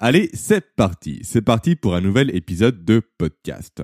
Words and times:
Allez, 0.00 0.30
c'est 0.32 0.76
parti. 0.76 1.18
C'est 1.24 1.42
parti 1.42 1.74
pour 1.74 1.96
un 1.96 2.00
nouvel 2.00 2.32
épisode 2.36 2.84
de 2.84 3.02
podcast. 3.18 3.82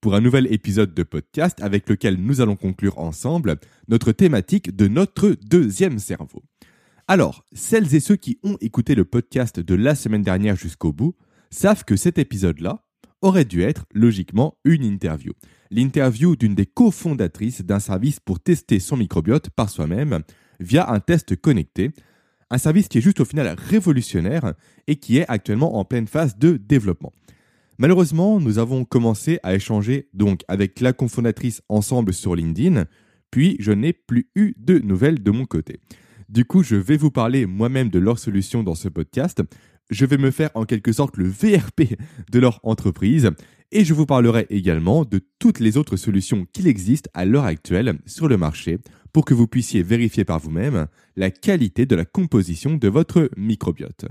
Pour 0.00 0.14
un 0.14 0.22
nouvel 0.22 0.50
épisode 0.50 0.94
de 0.94 1.02
podcast 1.02 1.60
avec 1.60 1.86
lequel 1.86 2.16
nous 2.16 2.40
allons 2.40 2.56
conclure 2.56 2.98
ensemble 2.98 3.56
notre 3.86 4.12
thématique 4.12 4.74
de 4.74 4.88
notre 4.88 5.36
deuxième 5.42 5.98
cerveau. 5.98 6.42
Alors, 7.08 7.44
celles 7.52 7.94
et 7.94 8.00
ceux 8.00 8.16
qui 8.16 8.38
ont 8.42 8.56
écouté 8.62 8.94
le 8.94 9.04
podcast 9.04 9.60
de 9.60 9.74
la 9.74 9.94
semaine 9.94 10.22
dernière 10.22 10.56
jusqu'au 10.56 10.94
bout 10.94 11.14
savent 11.50 11.84
que 11.84 11.96
cet 11.96 12.16
épisode-là 12.16 12.82
aurait 13.20 13.44
dû 13.44 13.60
être 13.60 13.84
logiquement 13.92 14.56
une 14.64 14.82
interview. 14.82 15.34
L'interview 15.70 16.36
d'une 16.36 16.54
des 16.54 16.64
cofondatrices 16.64 17.60
d'un 17.60 17.80
service 17.80 18.18
pour 18.18 18.40
tester 18.40 18.80
son 18.80 18.96
microbiote 18.96 19.50
par 19.50 19.68
soi-même 19.68 20.20
via 20.58 20.90
un 20.90 21.00
test 21.00 21.36
connecté 21.36 21.90
un 22.50 22.58
service 22.58 22.88
qui 22.88 22.98
est 22.98 23.02
juste 23.02 23.20
au 23.20 23.24
final 23.24 23.54
révolutionnaire 23.56 24.54
et 24.86 24.96
qui 24.96 25.18
est 25.18 25.26
actuellement 25.28 25.78
en 25.78 25.84
pleine 25.84 26.06
phase 26.06 26.36
de 26.38 26.56
développement. 26.56 27.12
Malheureusement, 27.78 28.40
nous 28.40 28.58
avons 28.58 28.84
commencé 28.84 29.38
à 29.42 29.54
échanger 29.54 30.08
donc 30.12 30.42
avec 30.48 30.80
la 30.80 30.92
cofondatrice 30.92 31.62
ensemble 31.68 32.12
sur 32.12 32.34
LinkedIn, 32.36 32.84
puis 33.30 33.56
je 33.58 33.72
n'ai 33.72 33.92
plus 33.92 34.28
eu 34.34 34.54
de 34.58 34.78
nouvelles 34.78 35.22
de 35.22 35.30
mon 35.30 35.46
côté. 35.46 35.80
Du 36.28 36.44
coup, 36.44 36.62
je 36.62 36.76
vais 36.76 36.96
vous 36.96 37.10
parler 37.10 37.46
moi-même 37.46 37.88
de 37.88 37.98
leur 37.98 38.18
solution 38.18 38.62
dans 38.62 38.74
ce 38.74 38.88
podcast. 38.88 39.42
Je 39.88 40.04
vais 40.04 40.18
me 40.18 40.30
faire 40.30 40.50
en 40.54 40.64
quelque 40.64 40.92
sorte 40.92 41.16
le 41.16 41.26
VRP 41.26 41.96
de 42.30 42.38
leur 42.38 42.60
entreprise 42.62 43.30
et 43.72 43.84
je 43.84 43.94
vous 43.94 44.06
parlerai 44.06 44.46
également 44.50 45.04
de 45.04 45.20
toutes 45.38 45.60
les 45.60 45.76
autres 45.76 45.96
solutions 45.96 46.46
qu'il 46.52 46.66
existe 46.66 47.08
à 47.14 47.24
l'heure 47.24 47.44
actuelle 47.44 47.98
sur 48.06 48.28
le 48.28 48.36
marché 48.36 48.78
pour 49.12 49.24
que 49.24 49.34
vous 49.34 49.46
puissiez 49.46 49.82
vérifier 49.82 50.24
par 50.24 50.38
vous-même 50.38 50.86
la 51.16 51.30
qualité 51.30 51.86
de 51.86 51.96
la 51.96 52.04
composition 52.04 52.76
de 52.76 52.88
votre 52.88 53.30
microbiote. 53.36 54.06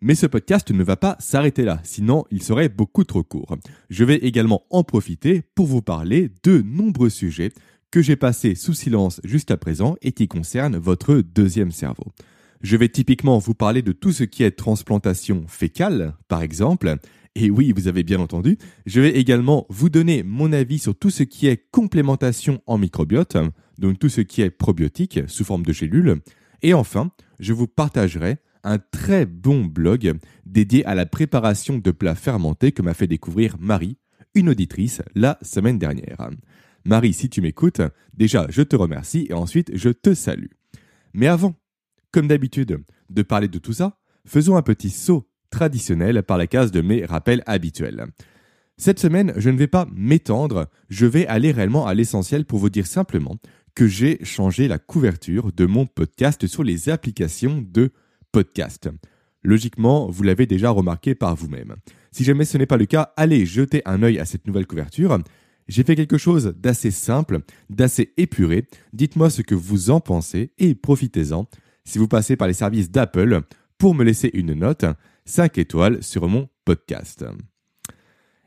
Mais 0.00 0.14
ce 0.14 0.26
podcast 0.26 0.70
ne 0.70 0.84
va 0.84 0.96
pas 0.96 1.16
s'arrêter 1.18 1.62
là, 1.62 1.80
sinon 1.82 2.24
il 2.30 2.42
serait 2.42 2.68
beaucoup 2.68 3.04
trop 3.04 3.22
court. 3.22 3.56
Je 3.88 4.04
vais 4.04 4.16
également 4.16 4.64
en 4.70 4.84
profiter 4.84 5.42
pour 5.54 5.66
vous 5.66 5.82
parler 5.82 6.30
de 6.42 6.60
nombreux 6.60 7.10
sujets 7.10 7.52
que 7.90 8.02
j'ai 8.02 8.16
passés 8.16 8.54
sous 8.54 8.74
silence 8.74 9.20
jusqu'à 9.24 9.56
présent 9.56 9.96
et 10.02 10.12
qui 10.12 10.28
concernent 10.28 10.76
votre 10.76 11.16
deuxième 11.16 11.70
cerveau. 11.70 12.12
Je 12.60 12.76
vais 12.76 12.88
typiquement 12.88 13.38
vous 13.38 13.54
parler 13.54 13.82
de 13.82 13.92
tout 13.92 14.12
ce 14.12 14.24
qui 14.24 14.42
est 14.42 14.50
transplantation 14.50 15.44
fécale, 15.48 16.14
par 16.28 16.42
exemple, 16.42 16.96
et 17.34 17.50
oui, 17.50 17.72
vous 17.72 17.88
avez 17.88 18.02
bien 18.02 18.20
entendu, 18.20 18.58
je 18.86 19.00
vais 19.00 19.16
également 19.16 19.66
vous 19.68 19.90
donner 19.90 20.22
mon 20.22 20.52
avis 20.52 20.78
sur 20.78 20.94
tout 20.94 21.10
ce 21.10 21.22
qui 21.22 21.46
est 21.46 21.70
complémentation 21.70 22.60
en 22.66 22.78
microbiote, 22.78 23.36
donc 23.78 23.98
tout 23.98 24.08
ce 24.08 24.20
qui 24.20 24.42
est 24.42 24.50
probiotique 24.50 25.20
sous 25.26 25.44
forme 25.44 25.64
de 25.64 25.72
gélules. 25.72 26.20
Et 26.62 26.74
enfin, 26.74 27.10
je 27.38 27.52
vous 27.52 27.66
partagerai 27.66 28.38
un 28.62 28.78
très 28.78 29.26
bon 29.26 29.64
blog 29.64 30.14
dédié 30.46 30.84
à 30.86 30.94
la 30.94 31.06
préparation 31.06 31.78
de 31.78 31.90
plats 31.90 32.14
fermentés 32.14 32.72
que 32.72 32.82
m'a 32.82 32.94
fait 32.94 33.06
découvrir 33.06 33.56
Marie, 33.60 33.98
une 34.34 34.48
auditrice, 34.48 35.02
la 35.14 35.38
semaine 35.42 35.78
dernière. 35.78 36.30
Marie, 36.84 37.12
si 37.12 37.28
tu 37.28 37.40
m'écoutes, 37.40 37.82
déjà 38.14 38.46
je 38.48 38.62
te 38.62 38.76
remercie 38.76 39.26
et 39.28 39.34
ensuite 39.34 39.70
je 39.74 39.90
te 39.90 40.14
salue. 40.14 40.50
Mais 41.12 41.28
avant, 41.28 41.54
comme 42.10 42.28
d'habitude, 42.28 42.82
de 43.10 43.22
parler 43.22 43.48
de 43.48 43.58
tout 43.58 43.72
ça, 43.72 43.98
faisons 44.26 44.56
un 44.56 44.62
petit 44.62 44.90
saut 44.90 45.28
traditionnel 45.50 46.22
par 46.22 46.38
la 46.38 46.46
case 46.46 46.72
de 46.72 46.80
mes 46.80 47.04
rappels 47.04 47.42
habituels. 47.46 48.06
Cette 48.76 48.98
semaine, 48.98 49.32
je 49.36 49.50
ne 49.50 49.56
vais 49.56 49.68
pas 49.68 49.86
m'étendre, 49.94 50.68
je 50.88 51.06
vais 51.06 51.26
aller 51.28 51.52
réellement 51.52 51.86
à 51.86 51.94
l'essentiel 51.94 52.44
pour 52.44 52.58
vous 52.58 52.70
dire 52.70 52.86
simplement 52.86 53.36
que 53.74 53.88
j'ai 53.88 54.24
changé 54.24 54.68
la 54.68 54.78
couverture 54.78 55.52
de 55.52 55.66
mon 55.66 55.86
podcast 55.86 56.46
sur 56.46 56.62
les 56.62 56.88
applications 56.88 57.64
de 57.66 57.92
podcast. 58.30 58.88
Logiquement, 59.42 60.08
vous 60.08 60.22
l'avez 60.22 60.46
déjà 60.46 60.70
remarqué 60.70 61.14
par 61.14 61.34
vous-même. 61.34 61.76
Si 62.12 62.24
jamais 62.24 62.44
ce 62.44 62.56
n'est 62.56 62.66
pas 62.66 62.76
le 62.76 62.86
cas, 62.86 63.12
allez 63.16 63.44
jeter 63.44 63.82
un 63.84 64.02
œil 64.02 64.18
à 64.18 64.24
cette 64.24 64.46
nouvelle 64.46 64.66
couverture. 64.66 65.18
J'ai 65.66 65.82
fait 65.82 65.96
quelque 65.96 66.18
chose 66.18 66.54
d'assez 66.56 66.90
simple, 66.90 67.40
d'assez 67.68 68.12
épuré. 68.16 68.66
Dites-moi 68.92 69.30
ce 69.30 69.42
que 69.42 69.54
vous 69.54 69.90
en 69.90 70.00
pensez 70.00 70.52
et 70.58 70.74
profitez-en 70.74 71.48
si 71.84 71.98
vous 71.98 72.08
passez 72.08 72.36
par 72.36 72.48
les 72.48 72.54
services 72.54 72.90
d'Apple 72.90 73.42
pour 73.76 73.94
me 73.94 74.04
laisser 74.04 74.30
une 74.34 74.54
note 74.54 74.84
5 75.26 75.58
étoiles 75.58 76.02
sur 76.02 76.28
mon 76.28 76.48
podcast. 76.64 77.24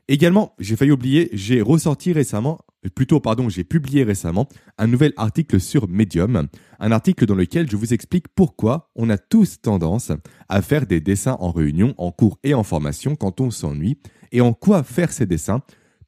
Également, 0.08 0.54
j'ai 0.58 0.74
failli 0.74 0.90
oublier, 0.90 1.28
j'ai 1.32 1.60
ressorti 1.60 2.12
récemment, 2.12 2.60
plutôt 2.94 3.20
pardon, 3.20 3.48
j'ai 3.48 3.64
publié 3.64 4.04
récemment 4.04 4.48
un 4.78 4.86
nouvel 4.86 5.12
article 5.16 5.60
sur 5.60 5.88
Medium, 5.88 6.48
un 6.78 6.92
article 6.92 7.26
dans 7.26 7.34
lequel 7.34 7.70
je 7.70 7.76
vous 7.76 7.92
explique 7.92 8.28
pourquoi 8.28 8.90
on 8.94 9.10
a 9.10 9.18
tous 9.18 9.60
tendance 9.60 10.12
à 10.48 10.62
faire 10.62 10.86
des 10.86 11.00
dessins 11.00 11.36
en 11.40 11.50
réunion, 11.50 11.94
en 11.98 12.12
cours 12.12 12.38
et 12.44 12.54
en 12.54 12.62
formation 12.62 13.16
quand 13.16 13.40
on 13.40 13.50
s'ennuie, 13.50 13.98
et 14.32 14.40
en 14.40 14.52
quoi 14.52 14.82
faire 14.82 15.12
ces 15.12 15.26
dessins 15.26 15.62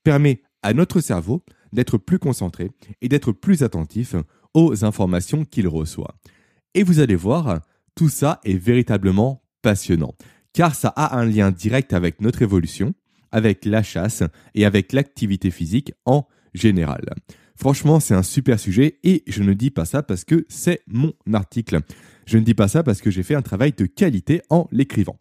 permet 0.05 0.43
à 0.63 0.73
notre 0.73 1.01
cerveau 1.01 1.45
d'être 1.73 1.99
plus 1.99 2.19
concentré 2.19 2.71
et 3.01 3.09
d'être 3.09 3.33
plus 3.33 3.63
attentif 3.63 4.15
aux 4.55 4.85
informations 4.85 5.45
qu'il 5.45 5.69
reçoit. 5.69 6.15
Et 6.75 6.83
vous 6.83 7.01
allez 7.01 7.17
voir, 7.17 7.61
tout 7.95 8.09
ça 8.09 8.41
est 8.45 8.57
véritablement 8.57 9.43
passionnant, 9.63 10.15
car 10.53 10.75
ça 10.75 10.89
a 10.89 11.19
un 11.19 11.25
lien 11.25 11.51
direct 11.51 11.93
avec 11.93 12.21
notre 12.21 12.43
évolution, 12.43 12.95
avec 13.33 13.65
la 13.65 13.83
chasse 13.83 14.23
et 14.55 14.65
avec 14.65 14.93
l'activité 14.93 15.51
physique 15.51 15.93
en 16.05 16.27
Franchement, 17.57 18.01
c'est 18.01 18.15
un 18.15 18.23
super 18.23 18.59
sujet 18.59 18.99
et 19.05 19.23
je 19.27 19.43
ne 19.43 19.53
dis 19.53 19.71
pas 19.71 19.85
ça 19.85 20.03
parce 20.03 20.25
que 20.25 20.47
c'est 20.49 20.81
mon 20.87 21.13
article. 21.33 21.81
Je 22.27 22.39
ne 22.39 22.43
dis 22.43 22.55
pas 22.55 22.69
ça 22.69 22.83
parce 22.83 23.03
que 23.03 23.11
j'ai 23.11 23.23
fait 23.23 23.35
un 23.35 23.43
travail 23.43 23.73
de 23.77 23.87
qualité 23.87 24.41
en 24.49 24.67
l'écrivant. 24.73 25.19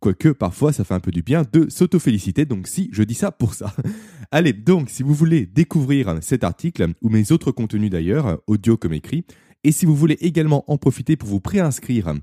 Quoique 0.00 0.28
parfois 0.28 0.72
ça 0.72 0.84
fait 0.84 0.94
un 0.94 1.00
peu 1.00 1.10
du 1.10 1.22
bien 1.22 1.44
de 1.52 1.68
s'auto-féliciter, 1.68 2.44
donc 2.44 2.68
si, 2.68 2.88
je 2.92 3.02
dis 3.02 3.14
ça 3.14 3.32
pour 3.32 3.54
ça. 3.54 3.74
Allez, 4.30 4.52
donc 4.52 4.90
si 4.90 5.02
vous 5.02 5.14
voulez 5.14 5.46
découvrir 5.46 6.18
cet 6.20 6.44
article, 6.44 6.88
ou 7.02 7.08
mes 7.08 7.32
autres 7.32 7.50
contenus 7.50 7.90
d'ailleurs, 7.90 8.40
audio 8.46 8.76
comme 8.76 8.92
écrit, 8.92 9.24
et 9.64 9.72
si 9.72 9.86
vous 9.86 9.96
voulez 9.96 10.18
également 10.20 10.64
en 10.70 10.76
profiter 10.76 11.16
pour 11.16 11.28
vous 11.28 11.40
préinscrire 11.40 12.14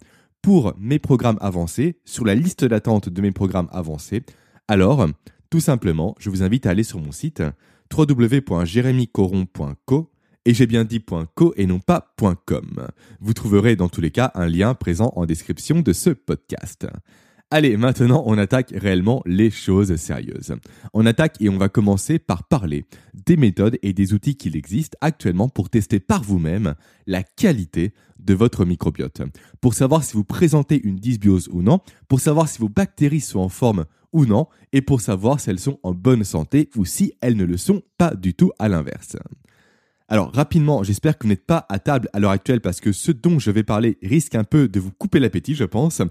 pour 0.41 0.73
mes 0.79 0.99
programmes 0.99 1.37
avancés, 1.41 1.99
sur 2.05 2.23
la 2.23 2.35
liste 2.35 2.63
d'attente 2.63 3.09
de 3.09 3.21
mes 3.21 3.31
programmes 3.31 3.67
avancés, 3.71 4.23
alors, 4.67 5.07
tout 5.49 5.59
simplement, 5.59 6.15
je 6.19 6.29
vous 6.29 6.43
invite 6.43 6.65
à 6.65 6.69
aller 6.69 6.83
sur 6.83 6.99
mon 6.99 7.11
site 7.11 7.43
www.jeremycoron.co 7.93 10.11
et 10.45 10.53
j'ai 10.53 10.67
bien 10.67 10.85
dit 10.85 11.03
.co 11.33 11.53
et 11.57 11.65
non 11.65 11.79
pas 11.79 12.13
.com. 12.45 12.87
Vous 13.19 13.33
trouverez 13.33 13.75
dans 13.75 13.89
tous 13.89 14.01
les 14.01 14.11
cas 14.11 14.31
un 14.35 14.47
lien 14.47 14.75
présent 14.75 15.11
en 15.15 15.25
description 15.25 15.81
de 15.81 15.91
ce 15.91 16.11
podcast. 16.11 16.87
Allez, 17.51 17.77
maintenant 17.77 18.23
on 18.25 18.39
attaque 18.39 18.73
réellement 18.75 19.21
les 19.27 19.51
choses 19.51 19.95
sérieuses. 19.97 20.55
On 20.93 21.05
attaque 21.05 21.39
et 21.41 21.49
on 21.49 21.57
va 21.57 21.69
commencer 21.69 22.17
par 22.17 22.47
parler 22.47 22.85
des 23.13 23.37
méthodes 23.37 23.77
et 23.83 23.93
des 23.93 24.13
outils 24.13 24.35
qu'il 24.35 24.57
existe 24.57 24.95
actuellement 24.99 25.47
pour 25.47 25.69
tester 25.69 25.99
par 25.99 26.23
vous-même 26.23 26.73
la 27.05 27.21
qualité 27.21 27.93
de 28.19 28.33
votre 28.33 28.65
microbiote. 28.65 29.21
Pour 29.61 29.75
savoir 29.75 30.03
si 30.03 30.13
vous 30.13 30.23
présentez 30.23 30.81
une 30.83 30.95
dysbiose 30.95 31.47
ou 31.51 31.61
non, 31.61 31.81
pour 32.07 32.19
savoir 32.19 32.49
si 32.49 32.59
vos 32.59 32.69
bactéries 32.69 33.21
sont 33.21 33.39
en 33.39 33.49
forme 33.49 33.85
ou 34.11 34.25
non, 34.25 34.47
et 34.73 34.81
pour 34.81 35.01
savoir 35.01 35.39
si 35.39 35.49
elles 35.51 35.59
sont 35.59 35.79
en 35.83 35.93
bonne 35.93 36.23
santé 36.23 36.69
ou 36.75 36.83
si 36.83 37.13
elles 37.21 37.37
ne 37.37 37.43
le 37.43 37.57
sont 37.57 37.83
pas 37.97 38.15
du 38.15 38.33
tout 38.33 38.51
à 38.57 38.69
l'inverse. 38.69 39.17
Alors 40.07 40.31
rapidement, 40.33 40.83
j'espère 40.83 41.17
que 41.17 41.23
vous 41.23 41.29
n'êtes 41.29 41.45
pas 41.45 41.65
à 41.69 41.79
table 41.79 42.09
à 42.13 42.19
l'heure 42.19 42.31
actuelle 42.31 42.61
parce 42.61 42.79
que 42.79 42.91
ce 42.91 43.11
dont 43.11 43.39
je 43.39 43.51
vais 43.51 43.63
parler 43.63 43.97
risque 44.03 44.35
un 44.35 44.43
peu 44.43 44.67
de 44.67 44.79
vous 44.79 44.91
couper 44.91 45.19
l'appétit, 45.19 45.55
je 45.55 45.63
pense, 45.63 46.01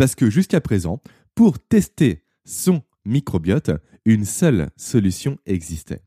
parce 0.00 0.14
que 0.14 0.30
jusqu'à 0.30 0.62
présent, 0.62 1.02
pour 1.34 1.58
tester 1.58 2.24
son 2.46 2.80
microbiote, 3.04 3.70
une 4.06 4.24
seule 4.24 4.70
solution 4.78 5.36
existait. 5.44 6.00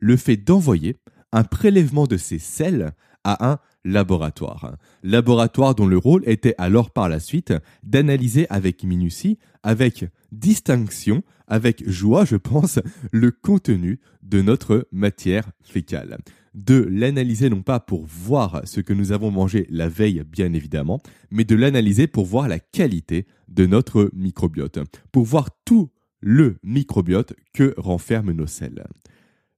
Le 0.00 0.16
fait 0.16 0.36
d'envoyer 0.36 0.96
un 1.30 1.44
prélèvement 1.44 2.08
de 2.08 2.16
ces 2.16 2.40
selles 2.40 2.90
à 3.22 3.48
un 3.52 3.60
laboratoire. 3.86 4.76
Laboratoire 5.02 5.74
dont 5.74 5.86
le 5.86 5.96
rôle 5.96 6.22
était 6.26 6.54
alors 6.58 6.90
par 6.90 7.08
la 7.08 7.20
suite 7.20 7.54
d'analyser 7.82 8.46
avec 8.50 8.82
minutie, 8.84 9.38
avec 9.62 10.04
distinction, 10.32 11.22
avec 11.46 11.88
joie, 11.88 12.24
je 12.24 12.36
pense, 12.36 12.80
le 13.12 13.30
contenu 13.30 14.00
de 14.22 14.42
notre 14.42 14.88
matière 14.90 15.50
fécale. 15.62 16.18
De 16.54 16.88
l'analyser 16.90 17.48
non 17.48 17.62
pas 17.62 17.80
pour 17.80 18.04
voir 18.06 18.62
ce 18.64 18.80
que 18.80 18.92
nous 18.92 19.12
avons 19.12 19.30
mangé 19.30 19.66
la 19.70 19.88
veille, 19.88 20.24
bien 20.26 20.52
évidemment, 20.52 21.00
mais 21.30 21.44
de 21.44 21.54
l'analyser 21.54 22.06
pour 22.06 22.26
voir 22.26 22.48
la 22.48 22.58
qualité 22.58 23.26
de 23.48 23.66
notre 23.66 24.10
microbiote, 24.14 24.80
pour 25.12 25.24
voir 25.24 25.50
tout 25.64 25.90
le 26.20 26.56
microbiote 26.64 27.34
que 27.52 27.74
renferment 27.76 28.32
nos 28.32 28.46
selles. 28.46 28.84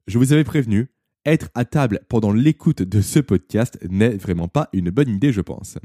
Je 0.07 0.19
vous 0.19 0.33
avais 0.33 0.45
prévenu, 0.45 0.89
être 1.25 1.49
à 1.55 1.65
table 1.65 2.01
pendant 2.09 2.33
l'écoute 2.33 2.83
de 2.83 3.01
ce 3.01 3.19
podcast 3.19 3.79
n'est 3.89 4.17
vraiment 4.17 4.49
pas 4.49 4.69
une 4.73 4.91
bonne 4.91 5.09
idée, 5.09 5.33
je 5.33 5.41
pense. 5.41 5.79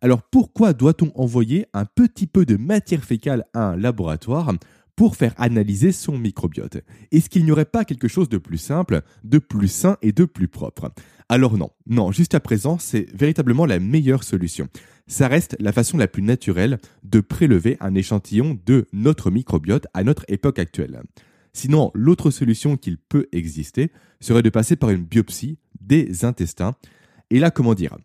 Alors 0.00 0.22
pourquoi 0.22 0.72
doit-on 0.72 1.12
envoyer 1.14 1.66
un 1.74 1.84
petit 1.84 2.26
peu 2.26 2.44
de 2.44 2.56
matière 2.56 3.04
fécale 3.04 3.44
à 3.54 3.68
un 3.68 3.76
laboratoire 3.76 4.52
pour 4.96 5.16
faire 5.16 5.34
analyser 5.36 5.92
son 5.92 6.18
microbiote? 6.18 6.78
Est-ce 7.12 7.30
qu'il 7.30 7.44
n'y 7.44 7.52
aurait 7.52 7.64
pas 7.64 7.84
quelque 7.84 8.08
chose 8.08 8.28
de 8.28 8.38
plus 8.38 8.58
simple, 8.58 9.02
de 9.24 9.38
plus 9.38 9.68
sain 9.68 9.96
et 10.02 10.12
de 10.12 10.24
plus 10.24 10.48
propre? 10.48 10.92
Alors 11.28 11.56
non, 11.56 11.70
non, 11.86 12.12
jusqu'à 12.12 12.40
présent, 12.40 12.78
c'est 12.78 13.06
véritablement 13.14 13.64
la 13.64 13.78
meilleure 13.78 14.24
solution. 14.24 14.68
Ça 15.06 15.28
reste 15.28 15.56
la 15.60 15.72
façon 15.72 15.96
la 15.96 16.08
plus 16.08 16.22
naturelle 16.22 16.78
de 17.04 17.20
prélever 17.20 17.76
un 17.80 17.94
échantillon 17.94 18.58
de 18.66 18.86
notre 18.92 19.30
microbiote 19.30 19.86
à 19.94 20.04
notre 20.04 20.24
époque 20.28 20.58
actuelle. 20.58 21.02
Sinon, 21.52 21.90
l'autre 21.94 22.30
solution 22.30 22.76
qu'il 22.76 22.98
peut 22.98 23.28
exister 23.32 23.90
serait 24.20 24.42
de 24.42 24.50
passer 24.50 24.76
par 24.76 24.90
une 24.90 25.04
biopsie 25.04 25.58
des 25.80 26.24
intestins. 26.24 26.74
Et 27.30 27.38
là, 27.38 27.50
comment 27.50 27.74
dire? 27.74 27.96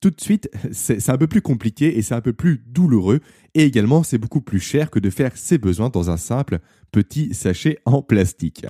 Tout 0.00 0.10
de 0.10 0.20
suite, 0.20 0.50
c'est 0.72 1.08
un 1.08 1.16
peu 1.16 1.26
plus 1.26 1.40
compliqué 1.40 1.96
et 1.96 2.02
c'est 2.02 2.14
un 2.14 2.20
peu 2.20 2.32
plus 2.32 2.62
douloureux. 2.66 3.20
Et 3.54 3.64
également, 3.64 4.02
c'est 4.02 4.18
beaucoup 4.18 4.42
plus 4.42 4.60
cher 4.60 4.90
que 4.90 4.98
de 4.98 5.10
faire 5.10 5.36
ses 5.36 5.58
besoins 5.58 5.88
dans 5.88 6.10
un 6.10 6.16
simple 6.16 6.58
petit 6.92 7.32
sachet 7.34 7.78
en 7.86 8.02
plastique. 8.02 8.66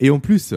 Et 0.00 0.10
en 0.10 0.20
plus, 0.20 0.54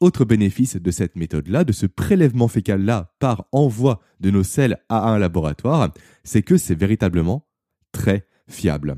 autre 0.00 0.24
bénéfice 0.24 0.76
de 0.76 0.90
cette 0.90 1.16
méthode-là, 1.16 1.64
de 1.64 1.72
ce 1.72 1.86
prélèvement 1.86 2.48
fécal-là 2.48 3.14
par 3.18 3.46
envoi 3.52 4.00
de 4.20 4.30
nos 4.30 4.42
selles 4.42 4.78
à 4.88 5.10
un 5.10 5.18
laboratoire, 5.18 5.94
c'est 6.24 6.42
que 6.42 6.56
c'est 6.56 6.74
véritablement 6.74 7.48
très 7.92 8.26
fiable. 8.48 8.96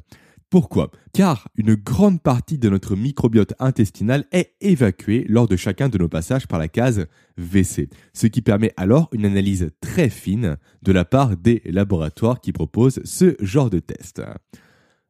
Pourquoi? 0.51 0.91
Car 1.13 1.49
une 1.57 1.75
grande 1.75 2.23
partie 2.23 2.57
de 2.57 2.71
notre 2.71 2.97
microbiote 2.97 3.53
intestinal 3.59 4.25
est 4.33 4.55
évacuée 4.63 5.27
lors 5.29 5.47
de 5.47 5.57
chacun 5.57 5.91
de 5.91 5.99
nos 5.99 6.09
passages 6.09 6.47
par 6.47 6.59
la 6.59 6.69
case 6.69 7.07
WC, 7.37 7.91
ce 8.15 8.27
qui 8.27 8.41
permet 8.41 8.73
alors 8.79 9.11
une 9.13 9.27
analyse 9.27 9.71
très 9.83 10.09
fine 10.09 10.57
de 10.83 10.93
la 10.93 11.05
part 11.05 11.37
des 11.37 11.61
laboratoires 11.67 12.41
qui 12.41 12.53
proposent 12.53 13.01
ce 13.05 13.37
genre 13.41 13.69
de 13.69 13.79
test. 13.79 14.23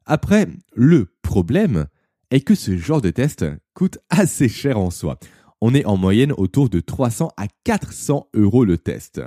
Après, 0.05 0.45
le 0.75 1.07
problème 1.21 1.85
est 2.31 2.41
que 2.41 2.55
ce 2.55 2.77
genre 2.77 3.01
de 3.01 3.09
test 3.09 3.45
coûte 3.73 3.97
assez 4.09 4.49
cher 4.49 4.77
en 4.77 4.89
soi. 4.89 5.19
On 5.61 5.73
est 5.73 5.85
en 5.85 5.95
moyenne 5.95 6.33
autour 6.33 6.69
de 6.69 6.81
300 6.81 7.29
à 7.37 7.47
400 7.63 8.27
euros 8.33 8.65
le 8.65 8.77
test. 8.77 9.21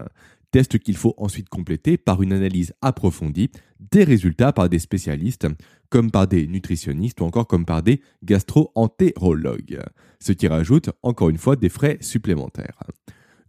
Test 0.51 0.79
qu'il 0.79 0.97
faut 0.97 1.15
ensuite 1.17 1.49
compléter 1.49 1.97
par 1.97 2.23
une 2.23 2.35
analyse 2.35 2.75
approfondie 2.83 3.51
des 3.91 4.05
résultats 4.05 4.53
par 4.53 4.69
des 4.69 4.79
spécialistes, 4.79 5.47
comme 5.93 6.11
par 6.11 6.27
des 6.27 6.47
nutritionnistes 6.47 7.21
ou 7.21 7.25
encore 7.25 7.47
comme 7.47 7.67
par 7.67 7.83
des 7.83 8.01
gastro-entérologues, 8.25 9.79
ce 10.21 10.33
qui 10.33 10.49
rajoute 10.49 10.89
encore 11.03 11.29
une 11.29 11.37
fois 11.37 11.55
des 11.55 11.69
frais 11.69 11.99
supplémentaires. 12.01 12.83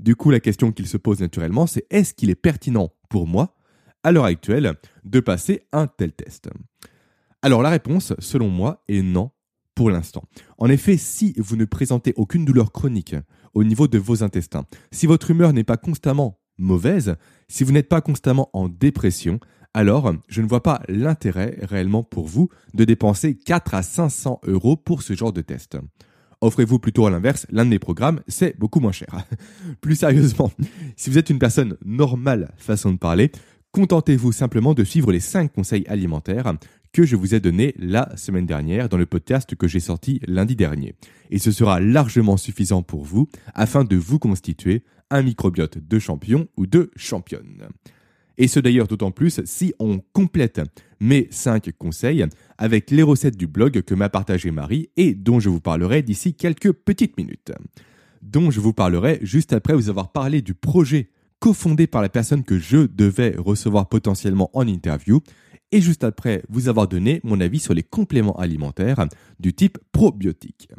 Du 0.01 0.17
coup, 0.17 0.29
la 0.29 0.41
question 0.41 0.73
qu'il 0.73 0.85
se 0.85 0.97
pose 0.97 1.21
naturellement, 1.21 1.67
c'est 1.67 1.85
est-ce 1.89 2.13
qu'il 2.13 2.29
est 2.29 2.35
pertinent 2.35 2.91
pour 3.09 3.27
moi, 3.27 3.55
à 4.03 4.11
l'heure 4.11 4.25
actuelle, 4.25 4.73
de 5.05 5.21
passer 5.21 5.61
un 5.71 5.87
tel 5.87 6.11
test? 6.11 6.49
Alors 7.41 7.61
la 7.61 7.69
réponse, 7.69 8.13
selon 8.19 8.49
moi, 8.49 8.83
est 8.89 9.01
non 9.01 9.31
pour 9.73 9.89
l'instant. 9.89 10.25
En 10.57 10.67
effet, 10.67 10.97
si 10.97 11.33
vous 11.37 11.55
ne 11.55 11.63
présentez 11.63 12.13
aucune 12.17 12.43
douleur 12.43 12.73
chronique 12.73 13.15
au 13.53 13.63
niveau 13.63 13.87
de 13.87 13.97
vos 13.97 14.21
intestins, 14.21 14.65
si 14.91 15.07
votre 15.07 15.31
humeur 15.31 15.53
n'est 15.53 15.63
pas 15.63 15.77
constamment 15.77 16.41
mauvaise, 16.57 17.15
si 17.47 17.63
vous 17.63 17.71
n'êtes 17.71 17.87
pas 17.87 18.01
constamment 18.01 18.49
en 18.51 18.67
dépression, 18.67 19.39
alors 19.73 20.13
je 20.27 20.41
ne 20.41 20.47
vois 20.47 20.63
pas 20.63 20.81
l'intérêt 20.87 21.57
réellement 21.61 22.03
pour 22.03 22.27
vous 22.27 22.49
de 22.73 22.85
dépenser 22.85 23.35
4 23.35 23.73
à 23.73 23.83
500 23.83 24.41
euros 24.45 24.75
pour 24.77 25.03
ce 25.03 25.13
genre 25.13 25.33
de 25.33 25.41
test. 25.41 25.77
Offrez-vous 26.41 26.77
plutôt 26.77 27.05
à 27.05 27.09
l'inverse, 27.09 27.47
l'un 27.51 27.63
de 27.63 27.69
mes 27.69 27.79
programmes, 27.79 28.21
c'est 28.27 28.59
beaucoup 28.59 28.81
moins 28.81 28.91
cher. 28.91 29.25
Plus 29.81 29.95
sérieusement, 29.95 30.51
si 30.97 31.09
vous 31.09 31.17
êtes 31.17 31.29
une 31.29 31.39
personne 31.39 31.77
normale, 31.85 32.53
façon 32.57 32.91
de 32.91 32.97
parler, 32.97 33.31
contentez-vous 33.71 34.33
simplement 34.33 34.73
de 34.73 34.83
suivre 34.83 35.11
les 35.11 35.21
5 35.21 35.53
conseils 35.53 35.87
alimentaires 35.87 36.53
que 36.91 37.05
je 37.05 37.15
vous 37.15 37.33
ai 37.33 37.39
donnés 37.39 37.73
la 37.79 38.15
semaine 38.17 38.45
dernière 38.45 38.89
dans 38.89 38.97
le 38.97 39.05
podcast 39.05 39.55
que 39.55 39.67
j'ai 39.67 39.79
sorti 39.79 40.19
lundi 40.27 40.55
dernier. 40.55 40.95
Et 41.31 41.39
ce 41.39 41.51
sera 41.51 41.79
largement 41.79 42.37
suffisant 42.37 42.83
pour 42.83 43.03
vous 43.03 43.29
afin 43.55 43.83
de 43.83 43.95
vous 43.95 44.19
constituer 44.19 44.83
un 45.09 45.23
microbiote 45.23 45.77
de 45.79 45.97
champion 45.97 46.47
ou 46.57 46.67
de 46.67 46.91
championne. 46.95 47.69
Et 48.37 48.47
ce 48.47 48.59
d'ailleurs 48.59 48.87
d'autant 48.87 49.11
plus 49.11 49.41
si 49.45 49.73
on 49.79 49.99
complète 50.13 50.61
mes 50.99 51.27
5 51.29 51.71
conseils 51.77 52.25
avec 52.57 52.89
les 52.91 53.03
recettes 53.03 53.37
du 53.37 53.47
blog 53.47 53.81
que 53.81 53.93
m'a 53.93 54.09
partagé 54.09 54.51
Marie 54.51 54.89
et 54.97 55.13
dont 55.13 55.39
je 55.39 55.49
vous 55.49 55.59
parlerai 55.59 56.01
d'ici 56.01 56.33
quelques 56.33 56.71
petites 56.71 57.17
minutes. 57.17 57.51
Dont 58.21 58.51
je 58.51 58.59
vous 58.59 58.73
parlerai 58.73 59.19
juste 59.21 59.53
après 59.53 59.73
vous 59.73 59.89
avoir 59.89 60.11
parlé 60.11 60.41
du 60.41 60.53
projet 60.53 61.09
cofondé 61.39 61.87
par 61.87 62.01
la 62.01 62.09
personne 62.09 62.43
que 62.43 62.57
je 62.57 62.87
devais 62.87 63.35
recevoir 63.37 63.89
potentiellement 63.89 64.49
en 64.53 64.65
interview 64.65 65.19
et 65.73 65.81
juste 65.81 66.03
après 66.03 66.43
vous 66.49 66.69
avoir 66.69 66.87
donné 66.87 67.19
mon 67.23 67.41
avis 67.41 67.59
sur 67.59 67.73
les 67.73 67.83
compléments 67.83 68.39
alimentaires 68.39 69.05
du 69.39 69.53
type 69.53 69.77
probiotique. 69.91 70.69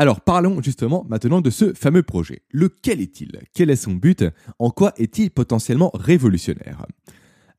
Alors 0.00 0.20
parlons 0.20 0.62
justement 0.62 1.04
maintenant 1.08 1.40
de 1.40 1.50
ce 1.50 1.74
fameux 1.74 2.04
projet. 2.04 2.42
Lequel 2.52 3.00
est-il? 3.00 3.40
Quel 3.52 3.68
est 3.68 3.74
son 3.74 3.94
but? 3.94 4.24
En 4.60 4.70
quoi 4.70 4.92
est-il 4.96 5.32
potentiellement 5.32 5.90
révolutionnaire? 5.92 6.86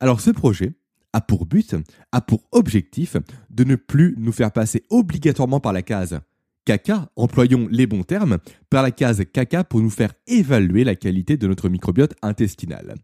Alors 0.00 0.22
ce 0.22 0.30
projet 0.30 0.72
a 1.12 1.20
pour 1.20 1.44
but, 1.44 1.76
a 2.12 2.22
pour 2.22 2.42
objectif 2.52 3.18
de 3.50 3.64
ne 3.64 3.76
plus 3.76 4.14
nous 4.16 4.32
faire 4.32 4.52
passer 4.52 4.84
obligatoirement 4.88 5.60
par 5.60 5.74
la 5.74 5.82
case 5.82 6.18
caca, 6.64 7.10
employons 7.14 7.68
les 7.70 7.86
bons 7.86 8.04
termes, 8.04 8.38
par 8.70 8.82
la 8.82 8.90
case 8.90 9.22
caca 9.30 9.62
pour 9.62 9.82
nous 9.82 9.90
faire 9.90 10.14
évaluer 10.26 10.84
la 10.84 10.94
qualité 10.94 11.36
de 11.36 11.46
notre 11.46 11.68
microbiote 11.68 12.14
intestinal. 12.22 12.94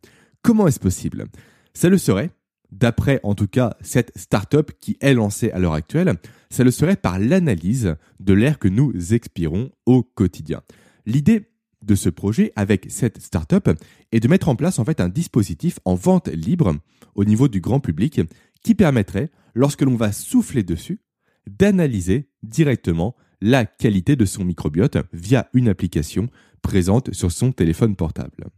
Comment 0.40 0.66
est-ce 0.66 0.80
possible? 0.80 1.26
Ça 1.74 1.90
le 1.90 1.98
serait 1.98 2.30
d'après 2.70 3.20
en 3.22 3.34
tout 3.34 3.48
cas 3.48 3.76
cette 3.80 4.16
startup 4.16 4.72
qui 4.80 4.96
est 5.00 5.14
lancée 5.14 5.50
à 5.50 5.58
l'heure 5.58 5.74
actuelle, 5.74 6.14
ça 6.50 6.64
le 6.64 6.70
serait 6.70 6.96
par 6.96 7.18
l'analyse 7.18 7.96
de 8.20 8.32
l'air 8.32 8.58
que 8.58 8.68
nous 8.68 9.14
expirons 9.14 9.70
au 9.84 10.02
quotidien. 10.02 10.62
L'idée 11.06 11.50
de 11.82 11.94
ce 11.94 12.08
projet 12.08 12.52
avec 12.56 12.86
cette 12.88 13.20
startup 13.20 13.70
est 14.12 14.20
de 14.20 14.28
mettre 14.28 14.48
en 14.48 14.56
place 14.56 14.78
en 14.78 14.84
fait 14.84 15.00
un 15.00 15.08
dispositif 15.08 15.78
en 15.84 15.94
vente 15.94 16.28
libre 16.28 16.74
au 17.14 17.24
niveau 17.24 17.48
du 17.48 17.60
grand 17.60 17.80
public 17.80 18.20
qui 18.62 18.74
permettrait, 18.74 19.30
lorsque 19.54 19.82
l'on 19.82 19.94
va 19.94 20.12
souffler 20.12 20.62
dessus, 20.62 21.00
d'analyser 21.46 22.28
directement 22.42 23.14
la 23.40 23.64
qualité 23.64 24.16
de 24.16 24.24
son 24.24 24.44
microbiote 24.44 24.98
via 25.12 25.48
une 25.52 25.68
application 25.68 26.28
présente 26.62 27.12
sur 27.14 27.30
son 27.30 27.52
téléphone 27.52 27.94
portable. 27.94 28.48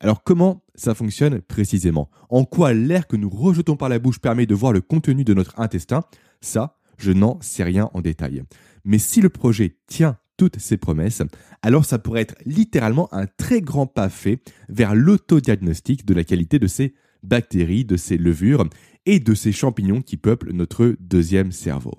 Alors 0.00 0.22
comment 0.22 0.62
ça 0.74 0.94
fonctionne 0.94 1.40
précisément? 1.40 2.08
En 2.28 2.44
quoi 2.44 2.72
l'air 2.72 3.06
que 3.06 3.16
nous 3.16 3.30
rejetons 3.30 3.76
par 3.76 3.88
la 3.88 3.98
bouche 3.98 4.20
permet 4.20 4.46
de 4.46 4.54
voir 4.54 4.72
le 4.72 4.80
contenu 4.80 5.24
de 5.24 5.34
notre 5.34 5.58
intestin? 5.58 6.04
Ça, 6.40 6.78
je 6.98 7.12
n'en 7.12 7.38
sais 7.40 7.64
rien 7.64 7.90
en 7.94 8.00
détail. 8.00 8.44
Mais 8.84 8.98
si 8.98 9.20
le 9.20 9.28
projet 9.28 9.76
tient 9.86 10.18
toutes 10.36 10.60
ses 10.60 10.76
promesses, 10.76 11.22
alors 11.62 11.84
ça 11.84 11.98
pourrait 11.98 12.22
être 12.22 12.36
littéralement 12.44 13.12
un 13.12 13.26
très 13.26 13.60
grand 13.60 13.86
pas 13.86 14.08
fait 14.08 14.40
vers 14.68 14.94
l'autodiagnostic 14.94 16.06
de 16.06 16.14
la 16.14 16.22
qualité 16.22 16.60
de 16.60 16.68
ces 16.68 16.94
bactéries, 17.24 17.84
de 17.84 17.96
ces 17.96 18.16
levures 18.16 18.64
et 19.04 19.18
de 19.18 19.34
ces 19.34 19.50
champignons 19.50 20.00
qui 20.00 20.16
peuplent 20.16 20.52
notre 20.52 20.94
deuxième 21.00 21.50
cerveau. 21.50 21.94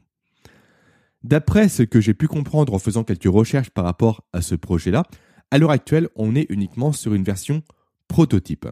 D'après 1.24 1.68
ce 1.68 1.84
que 1.84 2.00
j'ai 2.00 2.14
pu 2.14 2.28
comprendre 2.28 2.74
en 2.74 2.80
faisant 2.80 3.04
quelques 3.04 3.26
recherches 3.26 3.72
par 3.72 3.84
rapport 3.84 4.26
à 4.32 4.42
ce 4.42 4.56
projet-là, 4.56 5.04
à 5.52 5.58
l'heure 5.58 5.72
actuelle, 5.72 6.08
on 6.16 6.34
est 6.34 6.46
uniquement 6.50 6.94
sur 6.94 7.14
une 7.14 7.24
version 7.24 7.62
prototype. 8.10 8.68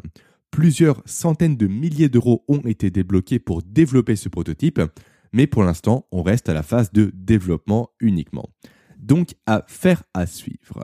Plusieurs 0.52 1.02
centaines 1.06 1.56
de 1.56 1.68
milliers 1.68 2.10
d'euros 2.10 2.44
ont 2.50 2.60
été 2.60 2.90
débloqués 2.90 3.40
pour 3.40 3.64
développer 3.64 4.18
ce 4.18 4.28
prototype, 4.28 4.82
mais 5.32 5.48
pour 5.48 5.64
l'instant, 5.64 6.08
on 6.12 6.24
reste 6.24 6.50
à 6.50 6.54
la 6.54 6.64
phase 6.64 6.92
de 6.92 7.12
développement 7.14 7.92
uniquement. 8.02 8.50
Donc, 8.98 9.36
à 9.46 9.64
faire 9.68 10.04
à 10.14 10.26
suivre. 10.26 10.84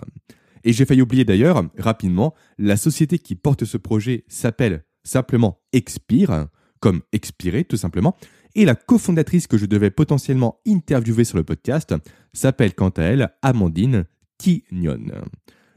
Et 0.64 0.72
j'ai 0.72 0.86
failli 0.86 1.02
oublier 1.02 1.26
d'ailleurs, 1.26 1.64
rapidement, 1.78 2.34
la 2.58 2.78
société 2.78 3.20
qui 3.20 3.36
porte 3.36 3.66
ce 3.66 3.78
projet 3.78 4.24
s'appelle 4.28 4.86
simplement 5.04 5.60
Expire, 5.74 6.48
comme 6.80 7.02
expirer 7.12 7.66
tout 7.66 7.78
simplement, 7.78 8.16
et 8.56 8.66
la 8.66 8.76
cofondatrice 8.76 9.48
que 9.48 9.58
je 9.58 9.66
devais 9.66 9.90
potentiellement 9.90 10.60
interviewer 10.68 11.24
sur 11.24 11.38
le 11.38 11.44
podcast 11.44 11.96
s'appelle 12.34 12.76
quant 12.76 12.90
à 12.90 13.04
elle 13.04 13.34
Amandine 13.42 14.06
Tignon. 14.38 15.08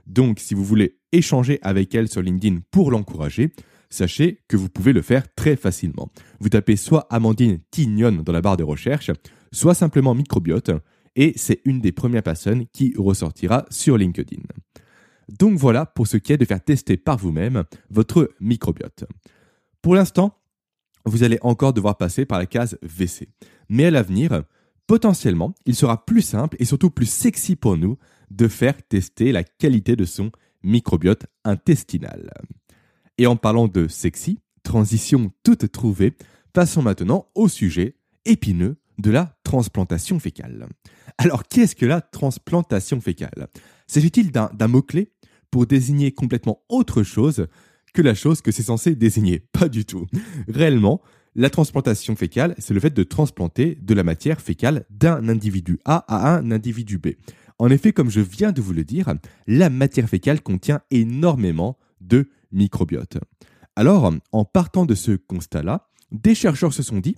Donc, 0.06 0.40
si 0.40 0.54
vous 0.54 0.64
voulez 0.64 0.98
échanger 1.12 1.58
avec 1.62 1.94
elle 1.94 2.08
sur 2.08 2.22
LinkedIn 2.22 2.60
pour 2.70 2.90
l'encourager, 2.90 3.52
sachez 3.90 4.40
que 4.48 4.56
vous 4.56 4.68
pouvez 4.68 4.92
le 4.92 5.02
faire 5.02 5.32
très 5.34 5.56
facilement. 5.56 6.10
Vous 6.40 6.48
tapez 6.48 6.76
soit 6.76 7.06
Amandine 7.10 7.58
Tignon 7.70 8.22
dans 8.24 8.32
la 8.32 8.40
barre 8.40 8.56
de 8.56 8.64
recherche, 8.64 9.10
soit 9.52 9.74
simplement 9.74 10.14
microbiote, 10.14 10.70
et 11.16 11.32
c'est 11.36 11.60
une 11.64 11.80
des 11.80 11.92
premières 11.92 12.22
personnes 12.22 12.66
qui 12.72 12.94
ressortira 12.96 13.64
sur 13.70 13.96
LinkedIn. 13.96 14.42
Donc 15.28 15.58
voilà 15.58 15.86
pour 15.86 16.06
ce 16.06 16.16
qui 16.18 16.32
est 16.32 16.36
de 16.36 16.44
faire 16.44 16.62
tester 16.62 16.96
par 16.96 17.16
vous-même 17.16 17.64
votre 17.90 18.30
microbiote. 18.40 19.04
Pour 19.82 19.94
l'instant, 19.94 20.38
vous 21.04 21.22
allez 21.22 21.38
encore 21.42 21.72
devoir 21.72 21.96
passer 21.96 22.26
par 22.26 22.38
la 22.38 22.46
case 22.46 22.78
WC. 22.82 23.28
Mais 23.68 23.86
à 23.86 23.90
l'avenir, 23.90 24.42
potentiellement, 24.86 25.54
il 25.64 25.74
sera 25.74 26.04
plus 26.04 26.22
simple 26.22 26.56
et 26.60 26.64
surtout 26.64 26.90
plus 26.90 27.06
sexy 27.06 27.56
pour 27.56 27.76
nous 27.76 27.96
de 28.30 28.48
faire 28.48 28.82
tester 28.82 29.32
la 29.32 29.44
qualité 29.44 29.96
de 29.96 30.04
son 30.04 30.30
microbiote 30.62 31.26
intestinal. 31.44 32.32
Et 33.18 33.26
en 33.26 33.36
parlant 33.36 33.68
de 33.68 33.88
sexy, 33.88 34.40
transition 34.62 35.32
toute 35.42 35.70
trouvée, 35.70 36.14
passons 36.52 36.82
maintenant 36.82 37.28
au 37.34 37.48
sujet 37.48 37.96
épineux 38.24 38.76
de 38.98 39.10
la 39.10 39.36
transplantation 39.44 40.18
fécale. 40.18 40.66
Alors, 41.18 41.44
qu'est-ce 41.44 41.76
que 41.76 41.86
la 41.86 42.00
transplantation 42.00 43.00
fécale? 43.00 43.48
S'agit-il 43.86 44.32
d'un 44.32 44.68
mot-clé 44.68 45.12
pour 45.50 45.66
désigner 45.66 46.12
complètement 46.12 46.62
autre 46.68 47.02
chose 47.02 47.46
que 47.94 48.02
la 48.02 48.14
chose 48.14 48.42
que 48.42 48.52
c'est 48.52 48.64
censé 48.64 48.94
désigner? 48.94 49.40
Pas 49.52 49.68
du 49.68 49.84
tout. 49.84 50.06
Réellement, 50.48 51.00
la 51.34 51.50
transplantation 51.50 52.16
fécale, 52.16 52.54
c'est 52.58 52.74
le 52.74 52.80
fait 52.80 52.94
de 52.94 53.02
transplanter 53.02 53.78
de 53.80 53.94
la 53.94 54.02
matière 54.02 54.40
fécale 54.40 54.86
d'un 54.90 55.28
individu 55.28 55.78
A 55.84 56.04
à 56.08 56.34
un 56.34 56.50
individu 56.50 56.98
B. 56.98 57.08
En 57.58 57.70
effet, 57.70 57.92
comme 57.92 58.10
je 58.10 58.20
viens 58.20 58.52
de 58.52 58.60
vous 58.60 58.72
le 58.72 58.84
dire, 58.84 59.14
la 59.46 59.70
matière 59.70 60.08
fécale 60.08 60.42
contient 60.42 60.80
énormément 60.90 61.78
de 62.00 62.28
microbiote. 62.52 63.18
Alors, 63.76 64.12
en 64.32 64.44
partant 64.44 64.86
de 64.86 64.94
ce 64.94 65.12
constat-là, 65.12 65.88
des 66.12 66.34
chercheurs 66.34 66.72
se 66.72 66.82
sont 66.82 66.98
dit, 66.98 67.16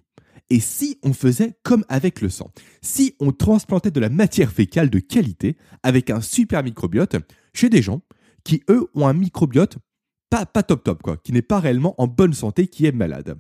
et 0.51 0.61
si 0.61 0.99
on 1.03 1.13
faisait 1.13 1.59
comme 1.63 1.85
avec 1.89 2.21
le 2.21 2.29
sang? 2.29 2.51
Si 2.81 3.15
on 3.21 3.33
transplantait 3.33 3.91
de 3.91 4.01
la 4.01 4.09
matière 4.09 4.51
fécale 4.51 4.91
de 4.91 4.99
qualité 4.99 5.57
avec 5.83 6.11
un 6.11 6.21
super 6.21 6.63
microbiote 6.63 7.17
chez 7.53 7.69
des 7.69 7.83
gens 7.83 8.03
qui, 8.45 8.63
eux, 8.71 8.89
ont 8.95 9.07
un 9.07 9.13
microbiote 9.13 9.79
pas, 10.31 10.45
top 10.45 10.85
top, 10.85 11.03
quoi, 11.03 11.17
qui 11.17 11.33
n'est 11.33 11.43
pas 11.43 11.59
réellement 11.59 11.95
en 12.01 12.07
bonne 12.07 12.35
santé, 12.35 12.69
qui 12.69 12.87
est 12.87 12.93
malade? 12.93 13.37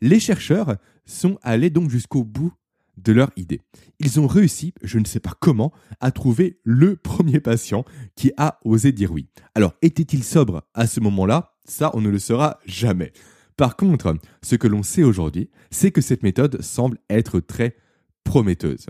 Les 0.00 0.20
chercheurs 0.20 0.76
sont 1.04 1.38
allés 1.42 1.70
donc 1.70 1.90
jusqu'au 1.90 2.24
bout 2.24 2.52
de 2.96 3.12
leur 3.12 3.30
idée. 3.36 3.60
Ils 3.98 4.20
ont 4.20 4.26
réussi, 4.26 4.74
je 4.82 4.98
ne 4.98 5.04
sais 5.04 5.20
pas 5.20 5.34
comment, 5.38 5.72
à 6.00 6.10
trouver 6.10 6.60
le 6.64 6.96
premier 7.02 7.40
patient 7.40 7.84
qui 8.14 8.32
a 8.36 8.58
osé 8.64 8.92
dire 8.92 9.12
oui. 9.12 9.28
Alors, 9.54 9.74
était-il 9.82 10.24
sobre 10.24 10.62
à 10.74 10.86
ce 10.86 11.00
moment-là? 11.00 11.52
Ça, 11.64 11.90
on 11.94 12.00
ne 12.00 12.10
le 12.10 12.18
saura 12.18 12.58
jamais. 12.66 13.12
Par 13.56 13.76
contre, 13.76 14.16
ce 14.42 14.56
que 14.56 14.68
l'on 14.68 14.82
sait 14.82 15.02
aujourd'hui, 15.02 15.50
c'est 15.70 15.90
que 15.90 16.00
cette 16.00 16.22
méthode 16.22 16.62
semble 16.62 16.98
être 17.08 17.40
très 17.40 17.76
prometteuse. 18.24 18.86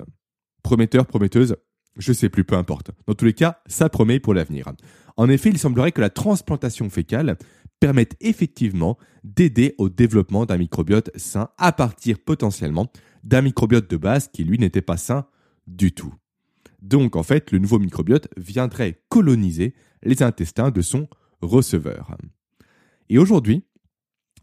Prometteur, 0.62 1.06
prometteuse, 1.06 1.56
je 1.96 2.12
sais 2.12 2.28
plus, 2.28 2.44
peu 2.44 2.56
importe. 2.56 2.90
Dans 3.06 3.14
tous 3.14 3.24
les 3.24 3.32
cas, 3.32 3.60
ça 3.66 3.88
promet 3.88 4.20
pour 4.20 4.34
l'avenir. 4.34 4.72
En 5.16 5.28
effet, 5.28 5.48
il 5.48 5.58
semblerait 5.58 5.92
que 5.92 6.00
la 6.00 6.10
transplantation 6.10 6.90
fécale 6.90 7.38
permette 7.80 8.16
effectivement 8.20 8.96
d'aider 9.24 9.74
au 9.78 9.88
développement 9.88 10.46
d'un 10.46 10.56
microbiote 10.56 11.10
sain 11.16 11.50
à 11.58 11.72
partir 11.72 12.18
potentiellement 12.18 12.90
d'un 13.24 13.42
microbiote 13.42 13.90
de 13.90 13.96
base 13.96 14.28
qui 14.28 14.44
lui 14.44 14.58
n'était 14.58 14.82
pas 14.82 14.96
sain 14.96 15.26
du 15.66 15.92
tout. 15.92 16.14
Donc 16.80 17.16
en 17.16 17.22
fait, 17.22 17.50
le 17.50 17.58
nouveau 17.58 17.78
microbiote 17.78 18.28
viendrait 18.36 19.02
coloniser 19.08 19.74
les 20.02 20.22
intestins 20.22 20.70
de 20.70 20.80
son 20.80 21.08
receveur. 21.40 22.16
Et 23.08 23.18
aujourd'hui, 23.18 23.64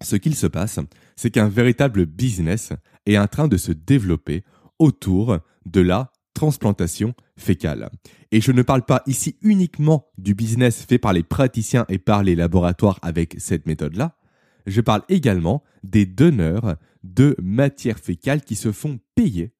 ce 0.02 0.16
qu'il 0.16 0.36
se 0.36 0.48
passe, 0.48 0.80
c'est 1.16 1.32
qu'un 1.32 1.48
véritable 1.48 2.06
business 2.06 2.74
est 3.06 3.18
en 3.18 3.28
train 3.28 3.48
de 3.48 3.58
se 3.58 3.72
développer 3.72 4.44
autour 4.80 5.40
de 5.66 5.82
la 5.82 6.12
transplantation 6.34 7.14
fécale. 7.38 7.90
Et 8.32 8.42
je 8.42 8.52
ne 8.52 8.62
parle 8.62 8.84
pas 8.84 9.04
ici 9.08 9.38
uniquement 9.42 10.08
du 10.18 10.36
business 10.36 10.84
fait 10.84 10.98
par 10.98 11.14
les 11.14 11.24
praticiens 11.24 11.86
et 11.90 11.98
par 11.98 12.24
les 12.24 12.36
laboratoires 12.36 13.00
avec 13.02 13.36
cette 13.38 13.66
méthode-là, 13.66 14.18
je 14.66 14.82
parle 14.82 15.04
également 15.10 15.64
des 15.84 16.06
donneurs 16.06 16.78
de 17.04 17.36
matière 17.42 18.00
fécale 18.00 18.42
qui 18.42 18.56
se 18.56 18.72
font 18.72 19.00
payer 19.16 19.54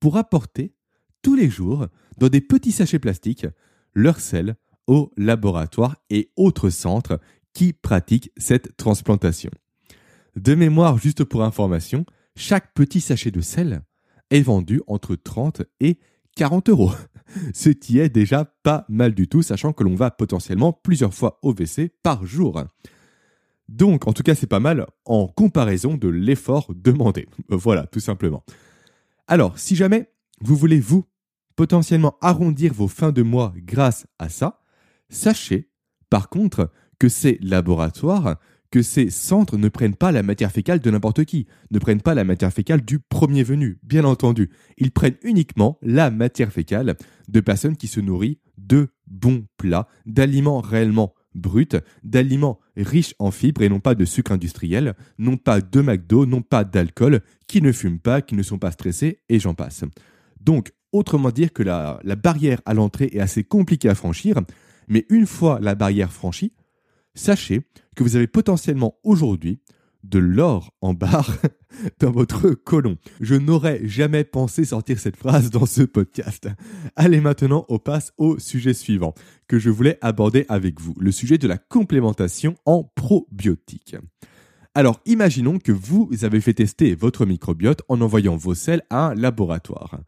pour 0.00 0.16
apporter 0.16 0.74
tous 1.22 1.34
les 1.34 1.50
jours 1.50 1.86
dans 2.18 2.28
des 2.28 2.40
petits 2.40 2.72
sachets 2.72 2.98
plastiques 2.98 3.46
leur 3.94 4.20
sel 4.20 4.56
aux 4.86 5.10
laboratoires 5.16 5.96
et 6.10 6.30
autres 6.36 6.70
centres 6.70 7.20
qui 7.52 7.72
pratiquent 7.72 8.30
cette 8.36 8.76
transplantation. 8.76 9.50
De 10.36 10.54
mémoire, 10.54 10.98
juste 10.98 11.24
pour 11.24 11.44
information, 11.44 12.04
chaque 12.36 12.74
petit 12.74 13.00
sachet 13.00 13.30
de 13.30 13.40
sel 13.40 13.82
est 14.30 14.42
vendu 14.42 14.82
entre 14.86 15.14
30 15.14 15.62
et 15.80 15.98
40 16.36 16.68
euros. 16.68 16.92
Ce 17.54 17.70
qui 17.70 17.98
est 17.98 18.08
déjà 18.08 18.44
pas 18.62 18.84
mal 18.88 19.14
du 19.14 19.28
tout, 19.28 19.42
sachant 19.42 19.72
que 19.72 19.82
l'on 19.82 19.94
va 19.94 20.10
potentiellement 20.10 20.72
plusieurs 20.72 21.14
fois 21.14 21.38
au 21.42 21.52
WC 21.52 21.90
par 22.02 22.24
jour. 22.26 22.62
Donc, 23.68 24.06
en 24.06 24.12
tout 24.12 24.22
cas, 24.22 24.34
c'est 24.34 24.46
pas 24.46 24.60
mal 24.60 24.86
en 25.04 25.26
comparaison 25.26 25.94
de 25.94 26.08
l'effort 26.08 26.72
demandé. 26.74 27.26
Voilà, 27.48 27.86
tout 27.86 28.00
simplement. 28.00 28.44
Alors, 29.26 29.58
si 29.58 29.74
jamais 29.74 30.10
vous 30.40 30.56
voulez, 30.56 30.80
vous, 30.80 31.04
potentiellement 31.56 32.16
arrondir 32.20 32.74
vos 32.74 32.88
fins 32.88 33.12
de 33.12 33.22
mois 33.22 33.54
grâce 33.56 34.06
à 34.18 34.28
ça, 34.28 34.60
sachez, 35.08 35.70
par 36.10 36.28
contre, 36.28 36.70
que 36.98 37.08
ces 37.08 37.38
laboratoires 37.40 38.38
que 38.74 38.82
ces 38.82 39.08
centres 39.08 39.56
ne 39.56 39.68
prennent 39.68 39.94
pas 39.94 40.10
la 40.10 40.24
matière 40.24 40.50
fécale 40.50 40.80
de 40.80 40.90
n'importe 40.90 41.24
qui, 41.24 41.46
ne 41.70 41.78
prennent 41.78 42.00
pas 42.00 42.16
la 42.16 42.24
matière 42.24 42.52
fécale 42.52 42.84
du 42.84 42.98
premier 42.98 43.44
venu, 43.44 43.78
bien 43.84 44.02
entendu. 44.04 44.50
Ils 44.78 44.90
prennent 44.90 45.14
uniquement 45.22 45.78
la 45.80 46.10
matière 46.10 46.52
fécale 46.52 46.96
de 47.28 47.38
personnes 47.38 47.76
qui 47.76 47.86
se 47.86 48.00
nourrissent 48.00 48.38
de 48.58 48.88
bons 49.06 49.46
plats, 49.58 49.86
d'aliments 50.06 50.60
réellement 50.60 51.14
bruts, 51.36 51.68
d'aliments 52.02 52.58
riches 52.76 53.14
en 53.20 53.30
fibres 53.30 53.62
et 53.62 53.68
non 53.68 53.78
pas 53.78 53.94
de 53.94 54.04
sucre 54.04 54.32
industriel, 54.32 54.96
non 55.18 55.36
pas 55.36 55.60
de 55.60 55.80
McDo, 55.80 56.26
non 56.26 56.42
pas 56.42 56.64
d'alcool, 56.64 57.20
qui 57.46 57.62
ne 57.62 57.70
fument 57.70 58.00
pas, 58.00 58.22
qui 58.22 58.34
ne 58.34 58.42
sont 58.42 58.58
pas 58.58 58.72
stressés, 58.72 59.20
et 59.28 59.38
j'en 59.38 59.54
passe. 59.54 59.84
Donc, 60.40 60.72
autrement 60.90 61.30
dire 61.30 61.52
que 61.52 61.62
la, 61.62 62.00
la 62.02 62.16
barrière 62.16 62.60
à 62.66 62.74
l'entrée 62.74 63.10
est 63.12 63.20
assez 63.20 63.44
compliquée 63.44 63.88
à 63.88 63.94
franchir, 63.94 64.40
mais 64.88 65.06
une 65.10 65.26
fois 65.26 65.60
la 65.62 65.76
barrière 65.76 66.12
franchie, 66.12 66.52
sachez 67.14 67.62
que 67.96 68.02
vous 68.02 68.16
avez 68.16 68.26
potentiellement 68.26 68.98
aujourd'hui 69.04 69.60
de 70.04 70.18
l'or 70.18 70.72
en 70.80 70.94
barre 70.94 71.38
dans 72.00 72.10
votre 72.10 72.50
colon. 72.50 72.96
Je 73.20 73.34
n'aurais 73.34 73.80
jamais 73.86 74.24
pensé 74.24 74.64
sortir 74.64 74.98
cette 74.98 75.16
phrase 75.16 75.50
dans 75.50 75.66
ce 75.66 75.82
podcast. 75.82 76.48
Allez 76.94 77.20
maintenant, 77.20 77.64
on 77.68 77.78
passe 77.78 78.12
au 78.18 78.38
sujet 78.38 78.74
suivant 78.74 79.14
que 79.48 79.58
je 79.58 79.70
voulais 79.70 79.98
aborder 80.02 80.44
avec 80.48 80.80
vous, 80.80 80.94
le 80.98 81.10
sujet 81.10 81.38
de 81.38 81.48
la 81.48 81.58
complémentation 81.58 82.54
en 82.66 82.84
probiotiques. 82.84 83.96
Alors, 84.74 85.00
imaginons 85.06 85.58
que 85.58 85.72
vous 85.72 86.10
avez 86.22 86.40
fait 86.40 86.54
tester 86.54 86.94
votre 86.94 87.26
microbiote 87.26 87.82
en 87.88 88.00
envoyant 88.00 88.36
vos 88.36 88.54
selles 88.54 88.82
à 88.90 89.06
un 89.06 89.14
laboratoire. 89.14 90.00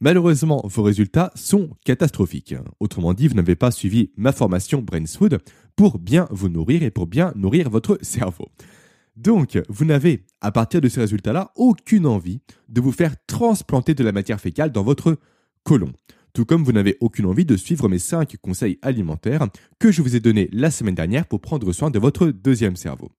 Malheureusement, 0.00 0.62
vos 0.64 0.82
résultats 0.82 1.32
sont 1.34 1.70
catastrophiques. 1.84 2.54
Autrement 2.80 3.14
dit, 3.14 3.28
vous 3.28 3.34
n'avez 3.34 3.56
pas 3.56 3.70
suivi 3.70 4.10
ma 4.16 4.32
formation 4.32 4.82
Brainswood 4.82 5.40
pour 5.76 5.98
bien 5.98 6.26
vous 6.30 6.48
nourrir 6.48 6.82
et 6.82 6.90
pour 6.90 7.06
bien 7.06 7.32
nourrir 7.36 7.70
votre 7.70 7.98
cerveau. 8.02 8.48
Donc, 9.16 9.58
vous 9.68 9.84
n'avez, 9.84 10.26
à 10.40 10.52
partir 10.52 10.80
de 10.80 10.88
ces 10.88 11.00
résultats-là, 11.00 11.52
aucune 11.56 12.06
envie 12.06 12.40
de 12.68 12.80
vous 12.80 12.92
faire 12.92 13.14
transplanter 13.26 13.94
de 13.94 14.04
la 14.04 14.12
matière 14.12 14.40
fécale 14.40 14.72
dans 14.72 14.82
votre 14.82 15.18
côlon. 15.64 15.92
Tout 16.34 16.44
comme 16.44 16.64
vous 16.64 16.72
n'avez 16.72 16.98
aucune 17.00 17.24
envie 17.24 17.46
de 17.46 17.56
suivre 17.56 17.88
mes 17.88 17.98
5 17.98 18.36
conseils 18.42 18.78
alimentaires 18.82 19.46
que 19.78 19.90
je 19.90 20.02
vous 20.02 20.16
ai 20.16 20.20
donnés 20.20 20.50
la 20.52 20.70
semaine 20.70 20.94
dernière 20.94 21.26
pour 21.26 21.40
prendre 21.40 21.72
soin 21.72 21.90
de 21.90 21.98
votre 21.98 22.26
deuxième 22.26 22.76
cerveau. 22.76 23.10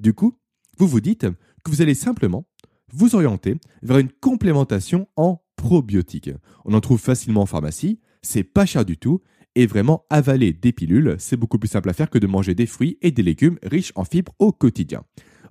Du 0.00 0.14
coup, 0.14 0.38
vous 0.78 0.88
vous 0.88 1.02
dites 1.02 1.26
que 1.62 1.70
vous 1.70 1.82
allez 1.82 1.94
simplement 1.94 2.46
vous 2.90 3.14
orienter 3.14 3.56
vers 3.82 3.98
une 3.98 4.10
complémentation 4.10 5.06
en 5.16 5.42
probiotiques. 5.56 6.30
On 6.64 6.72
en 6.72 6.80
trouve 6.80 6.98
facilement 6.98 7.42
en 7.42 7.46
pharmacie, 7.46 8.00
c'est 8.22 8.42
pas 8.42 8.64
cher 8.64 8.86
du 8.86 8.96
tout, 8.96 9.20
et 9.54 9.66
vraiment 9.66 10.04
avaler 10.10 10.52
des 10.52 10.72
pilules, 10.72 11.16
c'est 11.18 11.36
beaucoup 11.36 11.58
plus 11.58 11.68
simple 11.68 11.90
à 11.90 11.92
faire 11.92 12.10
que 12.10 12.18
de 12.18 12.26
manger 12.26 12.54
des 12.54 12.66
fruits 12.66 12.98
et 13.02 13.10
des 13.10 13.22
légumes 13.22 13.58
riches 13.62 13.92
en 13.94 14.04
fibres 14.04 14.34
au 14.38 14.52
quotidien. 14.52 15.04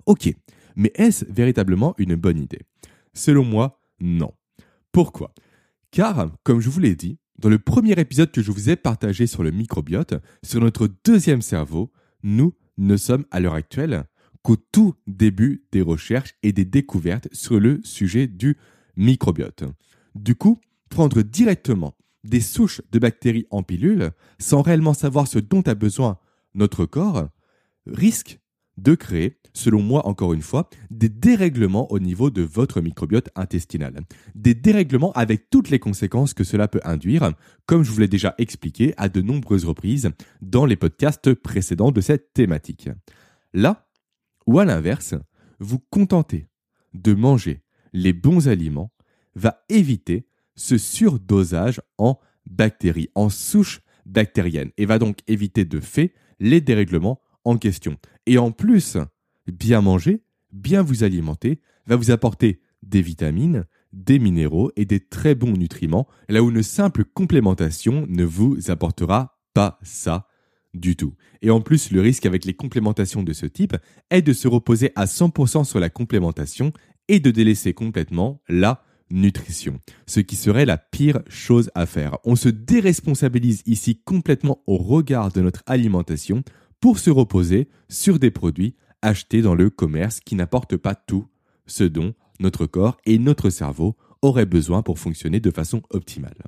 Ok, 0.06 0.32
mais 0.76 0.92
est-ce 0.94 1.24
véritablement 1.28 1.94
une 1.98 2.16
bonne 2.16 2.38
idée? 2.38 2.60
Selon 3.14 3.44
moi, 3.44 3.80
non. 4.00 4.32
Pourquoi? 4.90 5.34
Car, 5.90 6.32
comme 6.42 6.60
je 6.60 6.70
vous 6.70 6.80
l'ai 6.80 6.94
dit, 6.94 7.18
dans 7.38 7.48
le 7.48 7.58
premier 7.58 7.92
épisode 7.92 8.30
que 8.30 8.42
je 8.42 8.50
vous 8.50 8.70
ai 8.70 8.76
partagé 8.76 9.26
sur 9.26 9.42
le 9.42 9.50
microbiote, 9.50 10.14
sur 10.42 10.60
notre 10.60 10.88
deuxième 11.04 11.42
cerveau, 11.42 11.92
nous 12.22 12.54
ne 12.78 12.96
sommes 12.96 13.24
à 13.30 13.40
l'heure 13.40 13.54
actuelle 13.54 14.04
qu'au 14.42 14.56
tout 14.56 14.94
début 15.06 15.64
des 15.72 15.82
recherches 15.82 16.34
et 16.42 16.52
des 16.52 16.64
découvertes 16.64 17.28
sur 17.32 17.60
le 17.60 17.80
sujet 17.84 18.26
du 18.26 18.56
microbiote. 18.96 19.64
Du 20.14 20.34
coup, 20.34 20.58
prendre 20.88 21.22
directement 21.22 21.94
des 22.24 22.40
souches 22.40 22.82
de 22.90 22.98
bactéries 22.98 23.46
en 23.50 23.62
pilule, 23.62 24.12
sans 24.38 24.62
réellement 24.62 24.94
savoir 24.94 25.26
ce 25.26 25.38
dont 25.38 25.62
a 25.62 25.74
besoin 25.74 26.18
notre 26.54 26.84
corps, 26.84 27.28
risque 27.86 28.40
de 28.78 28.94
créer, 28.94 29.38
selon 29.52 29.82
moi 29.82 30.06
encore 30.06 30.32
une 30.32 30.42
fois, 30.42 30.68
des 30.90 31.08
dérèglements 31.08 31.90
au 31.92 31.98
niveau 31.98 32.30
de 32.30 32.42
votre 32.42 32.80
microbiote 32.80 33.28
intestinal. 33.34 34.00
Des 34.34 34.54
dérèglements 34.54 35.12
avec 35.12 35.50
toutes 35.50 35.70
les 35.70 35.78
conséquences 35.78 36.32
que 36.32 36.44
cela 36.44 36.68
peut 36.68 36.80
induire, 36.84 37.32
comme 37.66 37.82
je 37.82 37.90
vous 37.90 38.00
l'ai 38.00 38.08
déjà 38.08 38.34
expliqué 38.38 38.94
à 38.96 39.08
de 39.08 39.20
nombreuses 39.20 39.64
reprises 39.64 40.10
dans 40.40 40.64
les 40.64 40.76
podcasts 40.76 41.34
précédents 41.34 41.92
de 41.92 42.00
cette 42.00 42.32
thématique. 42.32 42.88
Là, 43.52 43.88
ou 44.46 44.58
à 44.58 44.64
l'inverse, 44.64 45.14
vous 45.58 45.78
contentez 45.90 46.48
de 46.94 47.14
manger 47.14 47.62
les 47.92 48.12
bons 48.12 48.48
aliments 48.48 48.92
va 49.34 49.64
éviter 49.68 50.26
ce 50.54 50.78
surdosage 50.78 51.80
en 51.98 52.18
bactéries, 52.46 53.10
en 53.14 53.28
souches 53.28 53.80
bactériennes, 54.06 54.70
et 54.76 54.86
va 54.86 54.98
donc 54.98 55.18
éviter 55.26 55.64
de 55.64 55.80
fait 55.80 56.12
les 56.40 56.60
dérèglements 56.60 57.20
en 57.44 57.56
question. 57.56 57.96
Et 58.26 58.38
en 58.38 58.50
plus, 58.50 58.98
bien 59.46 59.80
manger, 59.80 60.22
bien 60.52 60.82
vous 60.82 61.04
alimenter, 61.04 61.60
va 61.86 61.96
vous 61.96 62.10
apporter 62.10 62.60
des 62.82 63.02
vitamines, 63.02 63.64
des 63.92 64.18
minéraux 64.18 64.72
et 64.76 64.84
des 64.84 65.00
très 65.00 65.34
bons 65.34 65.52
nutriments, 65.52 66.08
là 66.28 66.42
où 66.42 66.50
une 66.50 66.62
simple 66.62 67.04
complémentation 67.04 68.06
ne 68.08 68.24
vous 68.24 68.70
apportera 68.70 69.38
pas 69.54 69.78
ça 69.82 70.28
du 70.74 70.96
tout. 70.96 71.14
Et 71.42 71.50
en 71.50 71.60
plus, 71.60 71.90
le 71.90 72.00
risque 72.00 72.26
avec 72.26 72.44
les 72.44 72.54
complémentations 72.54 73.22
de 73.22 73.32
ce 73.32 73.46
type 73.46 73.76
est 74.10 74.22
de 74.22 74.32
se 74.32 74.48
reposer 74.48 74.92
à 74.96 75.04
100% 75.04 75.64
sur 75.64 75.80
la 75.80 75.90
complémentation 75.90 76.72
et 77.08 77.20
de 77.20 77.30
délaisser 77.30 77.74
complètement 77.74 78.40
la 78.48 78.82
nutrition, 79.12 79.78
ce 80.06 80.20
qui 80.20 80.36
serait 80.36 80.64
la 80.64 80.78
pire 80.78 81.20
chose 81.28 81.70
à 81.74 81.86
faire. 81.86 82.18
On 82.24 82.34
se 82.34 82.48
déresponsabilise 82.48 83.62
ici 83.66 84.00
complètement 84.04 84.62
au 84.66 84.76
regard 84.76 85.30
de 85.30 85.40
notre 85.40 85.62
alimentation 85.66 86.42
pour 86.80 86.98
se 86.98 87.10
reposer 87.10 87.68
sur 87.88 88.18
des 88.18 88.30
produits 88.30 88.74
achetés 89.02 89.42
dans 89.42 89.54
le 89.54 89.70
commerce 89.70 90.20
qui 90.20 90.34
n'apportent 90.34 90.76
pas 90.76 90.94
tout 90.94 91.26
ce 91.66 91.84
dont 91.84 92.14
notre 92.40 92.66
corps 92.66 92.96
et 93.06 93.18
notre 93.18 93.50
cerveau 93.50 93.96
auraient 94.22 94.46
besoin 94.46 94.82
pour 94.82 94.98
fonctionner 94.98 95.40
de 95.40 95.50
façon 95.50 95.82
optimale. 95.90 96.42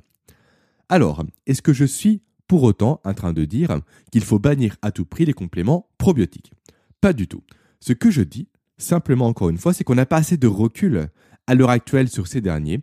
Alors, 0.89 1.23
est-ce 1.45 1.61
que 1.61 1.73
je 1.73 1.85
suis 1.85 2.21
pour 2.47 2.63
autant 2.63 3.01
en 3.03 3.13
train 3.13 3.33
de 3.33 3.45
dire 3.45 3.79
qu'il 4.11 4.23
faut 4.23 4.39
bannir 4.39 4.77
à 4.81 4.91
tout 4.91 5.05
prix 5.05 5.25
les 5.25 5.33
compléments 5.33 5.89
probiotiques? 5.97 6.53
Pas 7.01 7.13
du 7.13 7.27
tout. 7.27 7.43
Ce 7.79 7.93
que 7.93 8.11
je 8.11 8.21
dis, 8.21 8.49
simplement 8.77 9.27
encore 9.27 9.49
une 9.49 9.57
fois, 9.57 9.73
c'est 9.73 9.83
qu'on 9.83 9.95
n'a 9.95 10.05
pas 10.05 10.17
assez 10.17 10.37
de 10.37 10.47
recul 10.47 11.07
à 11.47 11.55
l'heure 11.55 11.69
actuelle 11.69 12.09
sur 12.09 12.27
ces 12.27 12.41
derniers 12.41 12.81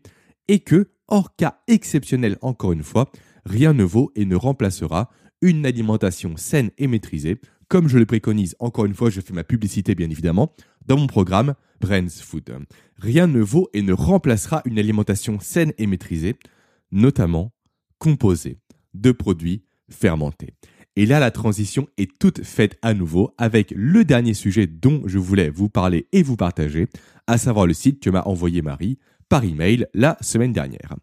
et 0.48 0.60
que, 0.60 0.90
hors 1.08 1.34
cas 1.36 1.60
exceptionnel 1.68 2.38
encore 2.42 2.72
une 2.72 2.82
fois, 2.82 3.10
rien 3.44 3.72
ne 3.72 3.84
vaut 3.84 4.12
et 4.14 4.24
ne 4.24 4.36
remplacera 4.36 5.10
une 5.40 5.66
alimentation 5.66 6.36
saine 6.36 6.70
et 6.78 6.86
maîtrisée, 6.86 7.40
comme 7.68 7.88
je 7.88 7.98
le 7.98 8.06
préconise 8.06 8.54
encore 8.58 8.84
une 8.84 8.94
fois, 8.94 9.10
je 9.10 9.20
fais 9.20 9.32
ma 9.32 9.44
publicité 9.44 9.94
bien 9.94 10.10
évidemment, 10.10 10.54
dans 10.86 10.96
mon 10.96 11.06
programme 11.06 11.54
Brains 11.80 12.08
Food. 12.08 12.50
Rien 12.96 13.26
ne 13.26 13.40
vaut 13.40 13.68
et 13.72 13.82
ne 13.82 13.92
remplacera 13.92 14.62
une 14.64 14.78
alimentation 14.78 15.40
saine 15.40 15.72
et 15.78 15.86
maîtrisée, 15.86 16.36
notamment 16.92 17.52
composée 17.98 18.58
de 18.94 19.10
produits 19.10 19.64
fermentés. 19.90 20.54
Et 20.96 21.06
là, 21.06 21.20
la 21.20 21.30
transition 21.30 21.88
est 21.96 22.18
toute 22.18 22.44
faite 22.44 22.78
à 22.82 22.92
nouveau 22.92 23.34
avec 23.38 23.72
le 23.74 24.04
dernier 24.04 24.34
sujet 24.34 24.66
dont 24.66 25.02
je 25.06 25.18
voulais 25.18 25.48
vous 25.48 25.70
parler 25.70 26.06
et 26.12 26.22
vous 26.22 26.36
partager, 26.36 26.86
à 27.26 27.38
savoir 27.38 27.66
le 27.66 27.72
site 27.72 28.02
que 28.02 28.10
m'a 28.10 28.22
envoyé 28.22 28.60
Marie 28.60 28.98
par 29.28 29.44
email 29.44 29.86
la 29.94 30.18
semaine 30.20 30.52
dernière. 30.52 30.94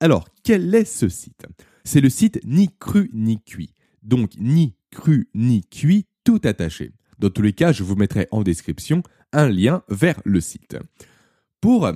Alors, 0.00 0.28
quel 0.42 0.74
est 0.74 0.86
ce 0.86 1.08
site? 1.08 1.44
C'est 1.84 2.00
le 2.00 2.08
site 2.08 2.40
ni 2.44 2.70
cru 2.78 3.10
ni 3.12 3.42
cuit. 3.42 3.74
Donc, 4.02 4.32
ni 4.38 4.74
cru 4.90 5.28
ni 5.34 5.62
cuit, 5.66 6.06
tout 6.24 6.40
attaché. 6.44 6.92
Dans 7.18 7.30
tous 7.30 7.42
les 7.42 7.52
cas, 7.52 7.72
je 7.72 7.82
vous 7.82 7.96
mettrai 7.96 8.28
en 8.30 8.42
description 8.42 9.02
un 9.32 9.48
lien 9.48 9.82
vers 9.88 10.20
le 10.24 10.40
site. 10.40 10.78
Pour 11.60 11.90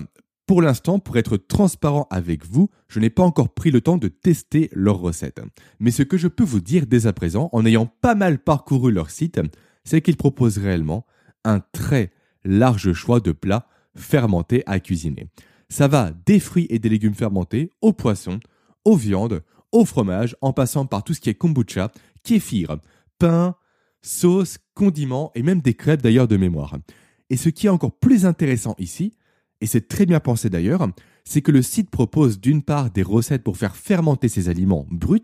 pour 0.51 0.63
l'instant, 0.63 0.99
pour 0.99 1.17
être 1.17 1.37
transparent 1.37 2.09
avec 2.11 2.45
vous, 2.45 2.71
je 2.89 2.99
n'ai 2.99 3.09
pas 3.09 3.23
encore 3.23 3.55
pris 3.55 3.71
le 3.71 3.81
temps 3.81 3.99
de 3.99 4.09
tester 4.09 4.69
leurs 4.73 4.99
recettes. 4.99 5.41
Mais 5.79 5.93
ce 5.93 6.03
que 6.03 6.19
je 6.19 6.27
peux 6.27 6.43
vous 6.43 6.59
dire 6.61 6.89
dès 6.89 7.07
à 7.07 7.13
présent, 7.13 7.51
en 7.53 7.65
ayant 7.65 7.87
pas 7.87 8.17
mal 8.17 8.41
parcouru 8.41 8.91
leur 8.91 9.11
site, 9.11 9.41
c'est 9.85 10.01
qu'ils 10.01 10.17
proposent 10.17 10.59
réellement 10.59 11.07
un 11.45 11.61
très 11.61 12.11
large 12.45 12.93
choix 12.95 13.21
de 13.21 13.31
plats 13.31 13.69
fermentés 13.95 14.65
à 14.67 14.81
cuisiner. 14.81 15.29
Ça 15.69 15.87
va 15.87 16.11
des 16.27 16.41
fruits 16.41 16.67
et 16.69 16.81
des 16.81 16.89
légumes 16.89 17.15
fermentés 17.15 17.71
aux 17.81 17.93
poissons, 17.93 18.41
aux 18.85 18.97
viandes, 18.97 19.45
au 19.71 19.85
fromage, 19.85 20.37
en 20.41 20.53
passant 20.53 20.85
par 20.85 21.05
tout 21.05 21.15
ce 21.15 21.21
qui 21.21 21.31
est 21.31 21.35
kombucha, 21.35 21.93
kéfir, 22.25 22.79
pain, 23.21 23.55
sauce, 24.03 24.59
condiments 24.75 25.31
et 25.37 25.45
même 25.45 25.61
des 25.61 25.75
crêpes 25.75 26.03
d'ailleurs 26.03 26.27
de 26.27 26.37
mémoire. 26.37 26.77
Et 27.33 27.37
ce 27.37 27.51
qui 27.51 27.69
est 27.69 27.71
encore 27.71 27.97
plus 27.97 28.27
intéressant 28.27 28.75
ici, 28.81 29.15
et 29.61 29.67
c'est 29.67 29.89
très 29.89 30.07
bien 30.07 30.21
pensé 30.21 30.51
d'ailleurs, 30.51 30.89
c'est 31.25 31.43
que 31.43 31.53
le 31.53 31.63
site 31.63 31.91
propose 31.91 32.41
d'une 32.41 32.63
part 32.63 32.91
des 32.91 33.03
recettes 33.03 33.43
pour 33.43 33.57
faire 33.57 33.77
fermenter 33.77 34.29
ces 34.29 34.49
aliments 34.49 34.87
bruts, 34.91 35.23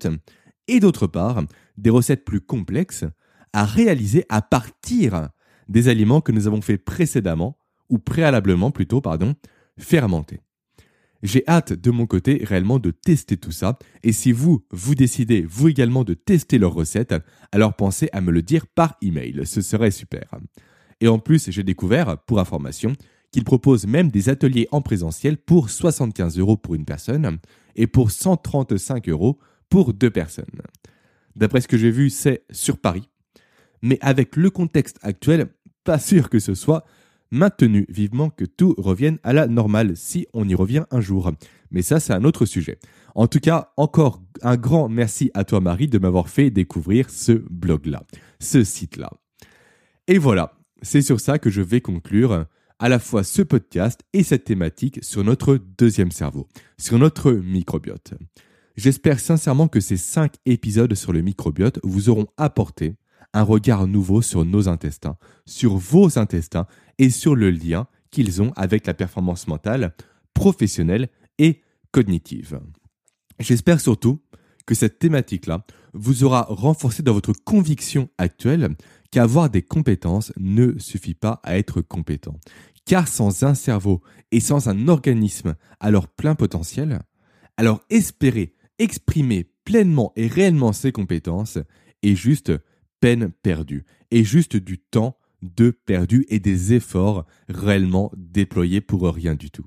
et 0.68 0.80
d'autre 0.80 1.06
part 1.06 1.44
des 1.78 1.90
recettes 1.90 2.24
plus 2.24 2.40
complexes 2.40 3.04
à 3.52 3.64
réaliser 3.64 4.24
à 4.28 4.42
partir 4.42 5.30
des 5.68 5.88
aliments 5.88 6.20
que 6.20 6.32
nous 6.32 6.46
avons 6.46 6.60
fait 6.60 6.78
précédemment, 6.78 7.58
ou 7.88 7.98
préalablement 7.98 8.70
plutôt, 8.70 9.00
pardon, 9.00 9.34
fermenter. 9.78 10.40
J'ai 11.22 11.42
hâte 11.48 11.72
de 11.72 11.90
mon 11.90 12.06
côté 12.06 12.42
réellement 12.44 12.78
de 12.78 12.90
tester 12.90 13.36
tout 13.36 13.52
ça, 13.52 13.78
et 14.02 14.12
si 14.12 14.32
vous, 14.32 14.64
vous 14.70 14.94
décidez 14.94 15.46
vous 15.48 15.68
également 15.68 16.04
de 16.04 16.14
tester 16.14 16.58
leurs 16.58 16.74
recettes, 16.74 17.14
alors 17.52 17.74
pensez 17.74 18.08
à 18.12 18.20
me 18.20 18.30
le 18.30 18.42
dire 18.42 18.66
par 18.66 18.96
email, 19.02 19.40
ce 19.44 19.60
serait 19.62 19.90
super. 19.90 20.28
Et 21.00 21.08
en 21.08 21.18
plus, 21.18 21.50
j'ai 21.50 21.62
découvert, 21.62 22.18
pour 22.24 22.38
information, 22.38 22.92
qu'il 23.30 23.44
propose 23.44 23.86
même 23.86 24.10
des 24.10 24.28
ateliers 24.28 24.68
en 24.70 24.80
présentiel 24.80 25.36
pour 25.36 25.70
75 25.70 26.38
euros 26.38 26.56
pour 26.56 26.74
une 26.74 26.84
personne 26.84 27.38
et 27.74 27.86
pour 27.86 28.10
135 28.10 29.08
euros 29.08 29.38
pour 29.68 29.92
deux 29.92 30.10
personnes. 30.10 30.44
D'après 31.34 31.60
ce 31.60 31.68
que 31.68 31.76
j'ai 31.76 31.90
vu, 31.90 32.10
c'est 32.10 32.44
sur 32.50 32.78
Paris. 32.78 33.08
Mais 33.82 33.98
avec 34.00 34.36
le 34.36 34.50
contexte 34.50 34.98
actuel, 35.02 35.48
pas 35.84 35.98
sûr 35.98 36.30
que 36.30 36.38
ce 36.38 36.54
soit 36.54 36.84
maintenu 37.30 37.86
vivement 37.88 38.30
que 38.30 38.44
tout 38.44 38.74
revienne 38.78 39.18
à 39.22 39.32
la 39.32 39.46
normale 39.46 39.96
si 39.96 40.26
on 40.32 40.48
y 40.48 40.54
revient 40.54 40.84
un 40.90 41.00
jour. 41.00 41.30
Mais 41.70 41.82
ça, 41.82 42.00
c'est 42.00 42.12
un 42.12 42.24
autre 42.24 42.46
sujet. 42.46 42.78
En 43.14 43.26
tout 43.26 43.40
cas, 43.40 43.72
encore 43.76 44.22
un 44.42 44.56
grand 44.56 44.88
merci 44.88 45.30
à 45.34 45.44
toi 45.44 45.60
Marie 45.60 45.88
de 45.88 45.98
m'avoir 45.98 46.28
fait 46.28 46.50
découvrir 46.50 47.10
ce 47.10 47.32
blog-là, 47.32 48.04
ce 48.40 48.64
site-là. 48.64 49.10
Et 50.08 50.18
voilà, 50.18 50.54
c'est 50.82 51.02
sur 51.02 51.20
ça 51.20 51.38
que 51.38 51.50
je 51.50 51.62
vais 51.62 51.80
conclure 51.80 52.46
à 52.78 52.88
la 52.88 52.98
fois 52.98 53.24
ce 53.24 53.42
podcast 53.42 54.00
et 54.12 54.22
cette 54.22 54.44
thématique 54.44 55.02
sur 55.02 55.24
notre 55.24 55.56
deuxième 55.56 56.10
cerveau, 56.10 56.46
sur 56.78 56.98
notre 56.98 57.32
microbiote. 57.32 58.14
J'espère 58.76 59.20
sincèrement 59.20 59.68
que 59.68 59.80
ces 59.80 59.96
cinq 59.96 60.34
épisodes 60.44 60.94
sur 60.94 61.12
le 61.12 61.22
microbiote 61.22 61.80
vous 61.82 62.10
auront 62.10 62.26
apporté 62.36 62.96
un 63.32 63.42
regard 63.42 63.86
nouveau 63.86 64.22
sur 64.22 64.44
nos 64.44 64.68
intestins, 64.68 65.16
sur 65.46 65.76
vos 65.76 66.18
intestins 66.18 66.66
et 66.98 67.10
sur 67.10 67.34
le 67.34 67.50
lien 67.50 67.86
qu'ils 68.10 68.42
ont 68.42 68.52
avec 68.56 68.86
la 68.86 68.94
performance 68.94 69.48
mentale, 69.48 69.94
professionnelle 70.34 71.08
et 71.38 71.62
cognitive. 71.90 72.60
J'espère 73.38 73.80
surtout 73.80 74.20
que 74.66 74.74
cette 74.74 74.98
thématique-là 74.98 75.64
vous 75.94 76.24
aura 76.24 76.46
renforcé 76.48 77.02
dans 77.02 77.14
votre 77.14 77.32
conviction 77.32 78.08
actuelle 78.18 78.76
qu'avoir 79.10 79.50
des 79.50 79.62
compétences 79.62 80.32
ne 80.38 80.78
suffit 80.78 81.14
pas 81.14 81.40
à 81.42 81.58
être 81.58 81.80
compétent. 81.80 82.38
Car 82.84 83.08
sans 83.08 83.42
un 83.42 83.54
cerveau 83.54 84.02
et 84.30 84.40
sans 84.40 84.68
un 84.68 84.88
organisme 84.88 85.56
à 85.80 85.90
leur 85.90 86.08
plein 86.08 86.34
potentiel, 86.34 87.00
alors 87.56 87.80
espérer 87.90 88.56
exprimer 88.78 89.50
pleinement 89.64 90.12
et 90.16 90.26
réellement 90.26 90.72
ses 90.72 90.92
compétences 90.92 91.58
est 92.02 92.14
juste 92.14 92.52
peine 93.00 93.30
perdue, 93.42 93.84
est 94.10 94.24
juste 94.24 94.56
du 94.56 94.78
temps 94.78 95.16
de 95.42 95.70
perdu 95.70 96.24
et 96.28 96.38
des 96.38 96.72
efforts 96.72 97.26
réellement 97.48 98.10
déployés 98.16 98.80
pour 98.80 99.02
rien 99.12 99.34
du 99.34 99.50
tout. 99.50 99.66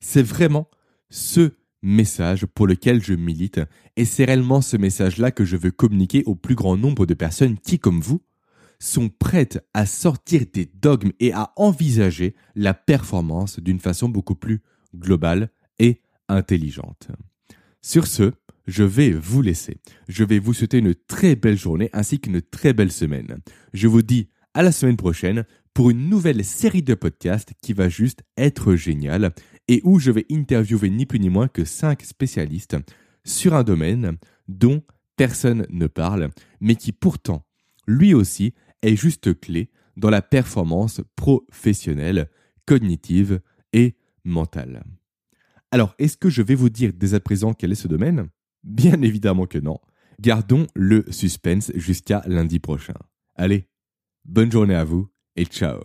C'est 0.00 0.22
vraiment 0.22 0.68
ce 1.08 1.52
message 1.82 2.46
pour 2.46 2.66
lequel 2.66 3.02
je 3.02 3.14
milite 3.14 3.60
et 3.96 4.04
c'est 4.04 4.24
réellement 4.24 4.60
ce 4.60 4.76
message-là 4.76 5.30
que 5.30 5.44
je 5.44 5.56
veux 5.56 5.70
communiquer 5.70 6.22
au 6.26 6.34
plus 6.34 6.54
grand 6.54 6.76
nombre 6.76 7.06
de 7.06 7.14
personnes 7.14 7.58
qui, 7.58 7.78
comme 7.78 8.00
vous, 8.00 8.22
sont 8.84 9.08
prêtes 9.08 9.64
à 9.72 9.86
sortir 9.86 10.42
des 10.52 10.66
dogmes 10.66 11.12
et 11.18 11.32
à 11.32 11.52
envisager 11.56 12.34
la 12.54 12.74
performance 12.74 13.58
d'une 13.58 13.80
façon 13.80 14.08
beaucoup 14.08 14.34
plus 14.34 14.60
globale 14.94 15.50
et 15.78 16.02
intelligente. 16.28 17.08
Sur 17.80 18.06
ce, 18.06 18.32
je 18.66 18.84
vais 18.84 19.10
vous 19.10 19.40
laisser. 19.40 19.78
Je 20.08 20.22
vais 20.22 20.38
vous 20.38 20.52
souhaiter 20.52 20.78
une 20.78 20.94
très 20.94 21.34
belle 21.34 21.56
journée 21.56 21.88
ainsi 21.92 22.20
qu'une 22.20 22.42
très 22.42 22.74
belle 22.74 22.92
semaine. 22.92 23.38
Je 23.72 23.88
vous 23.88 24.02
dis 24.02 24.28
à 24.52 24.62
la 24.62 24.72
semaine 24.72 24.96
prochaine 24.96 25.44
pour 25.72 25.90
une 25.90 26.08
nouvelle 26.08 26.44
série 26.44 26.82
de 26.82 26.94
podcasts 26.94 27.52
qui 27.62 27.72
va 27.72 27.88
juste 27.88 28.22
être 28.36 28.76
géniale 28.76 29.34
et 29.66 29.80
où 29.84 29.98
je 29.98 30.10
vais 30.10 30.26
interviewer 30.30 30.90
ni 30.90 31.06
plus 31.06 31.20
ni 31.20 31.30
moins 31.30 31.48
que 31.48 31.64
cinq 31.64 32.02
spécialistes 32.02 32.76
sur 33.24 33.54
un 33.54 33.64
domaine 33.64 34.18
dont 34.46 34.82
personne 35.16 35.66
ne 35.70 35.86
parle, 35.86 36.30
mais 36.60 36.76
qui 36.76 36.92
pourtant, 36.92 37.46
lui 37.86 38.14
aussi, 38.14 38.54
est 38.88 38.96
juste 38.96 39.38
clé 39.40 39.70
dans 39.96 40.10
la 40.10 40.22
performance 40.22 41.00
professionnelle, 41.16 42.28
cognitive 42.66 43.40
et 43.72 43.96
mentale. 44.24 44.84
Alors, 45.70 45.94
est-ce 45.98 46.16
que 46.16 46.30
je 46.30 46.42
vais 46.42 46.54
vous 46.54 46.70
dire 46.70 46.92
dès 46.94 47.14
à 47.14 47.20
présent 47.20 47.52
quel 47.52 47.72
est 47.72 47.76
ce 47.76 47.88
domaine? 47.88 48.28
Bien 48.62 49.02
évidemment 49.02 49.46
que 49.46 49.58
non. 49.58 49.78
Gardons 50.20 50.66
le 50.74 51.04
suspense 51.10 51.72
jusqu'à 51.74 52.22
lundi 52.26 52.60
prochain. 52.60 52.94
Allez, 53.34 53.68
bonne 54.24 54.52
journée 54.52 54.76
à 54.76 54.84
vous 54.84 55.08
et 55.36 55.44
ciao 55.44 55.80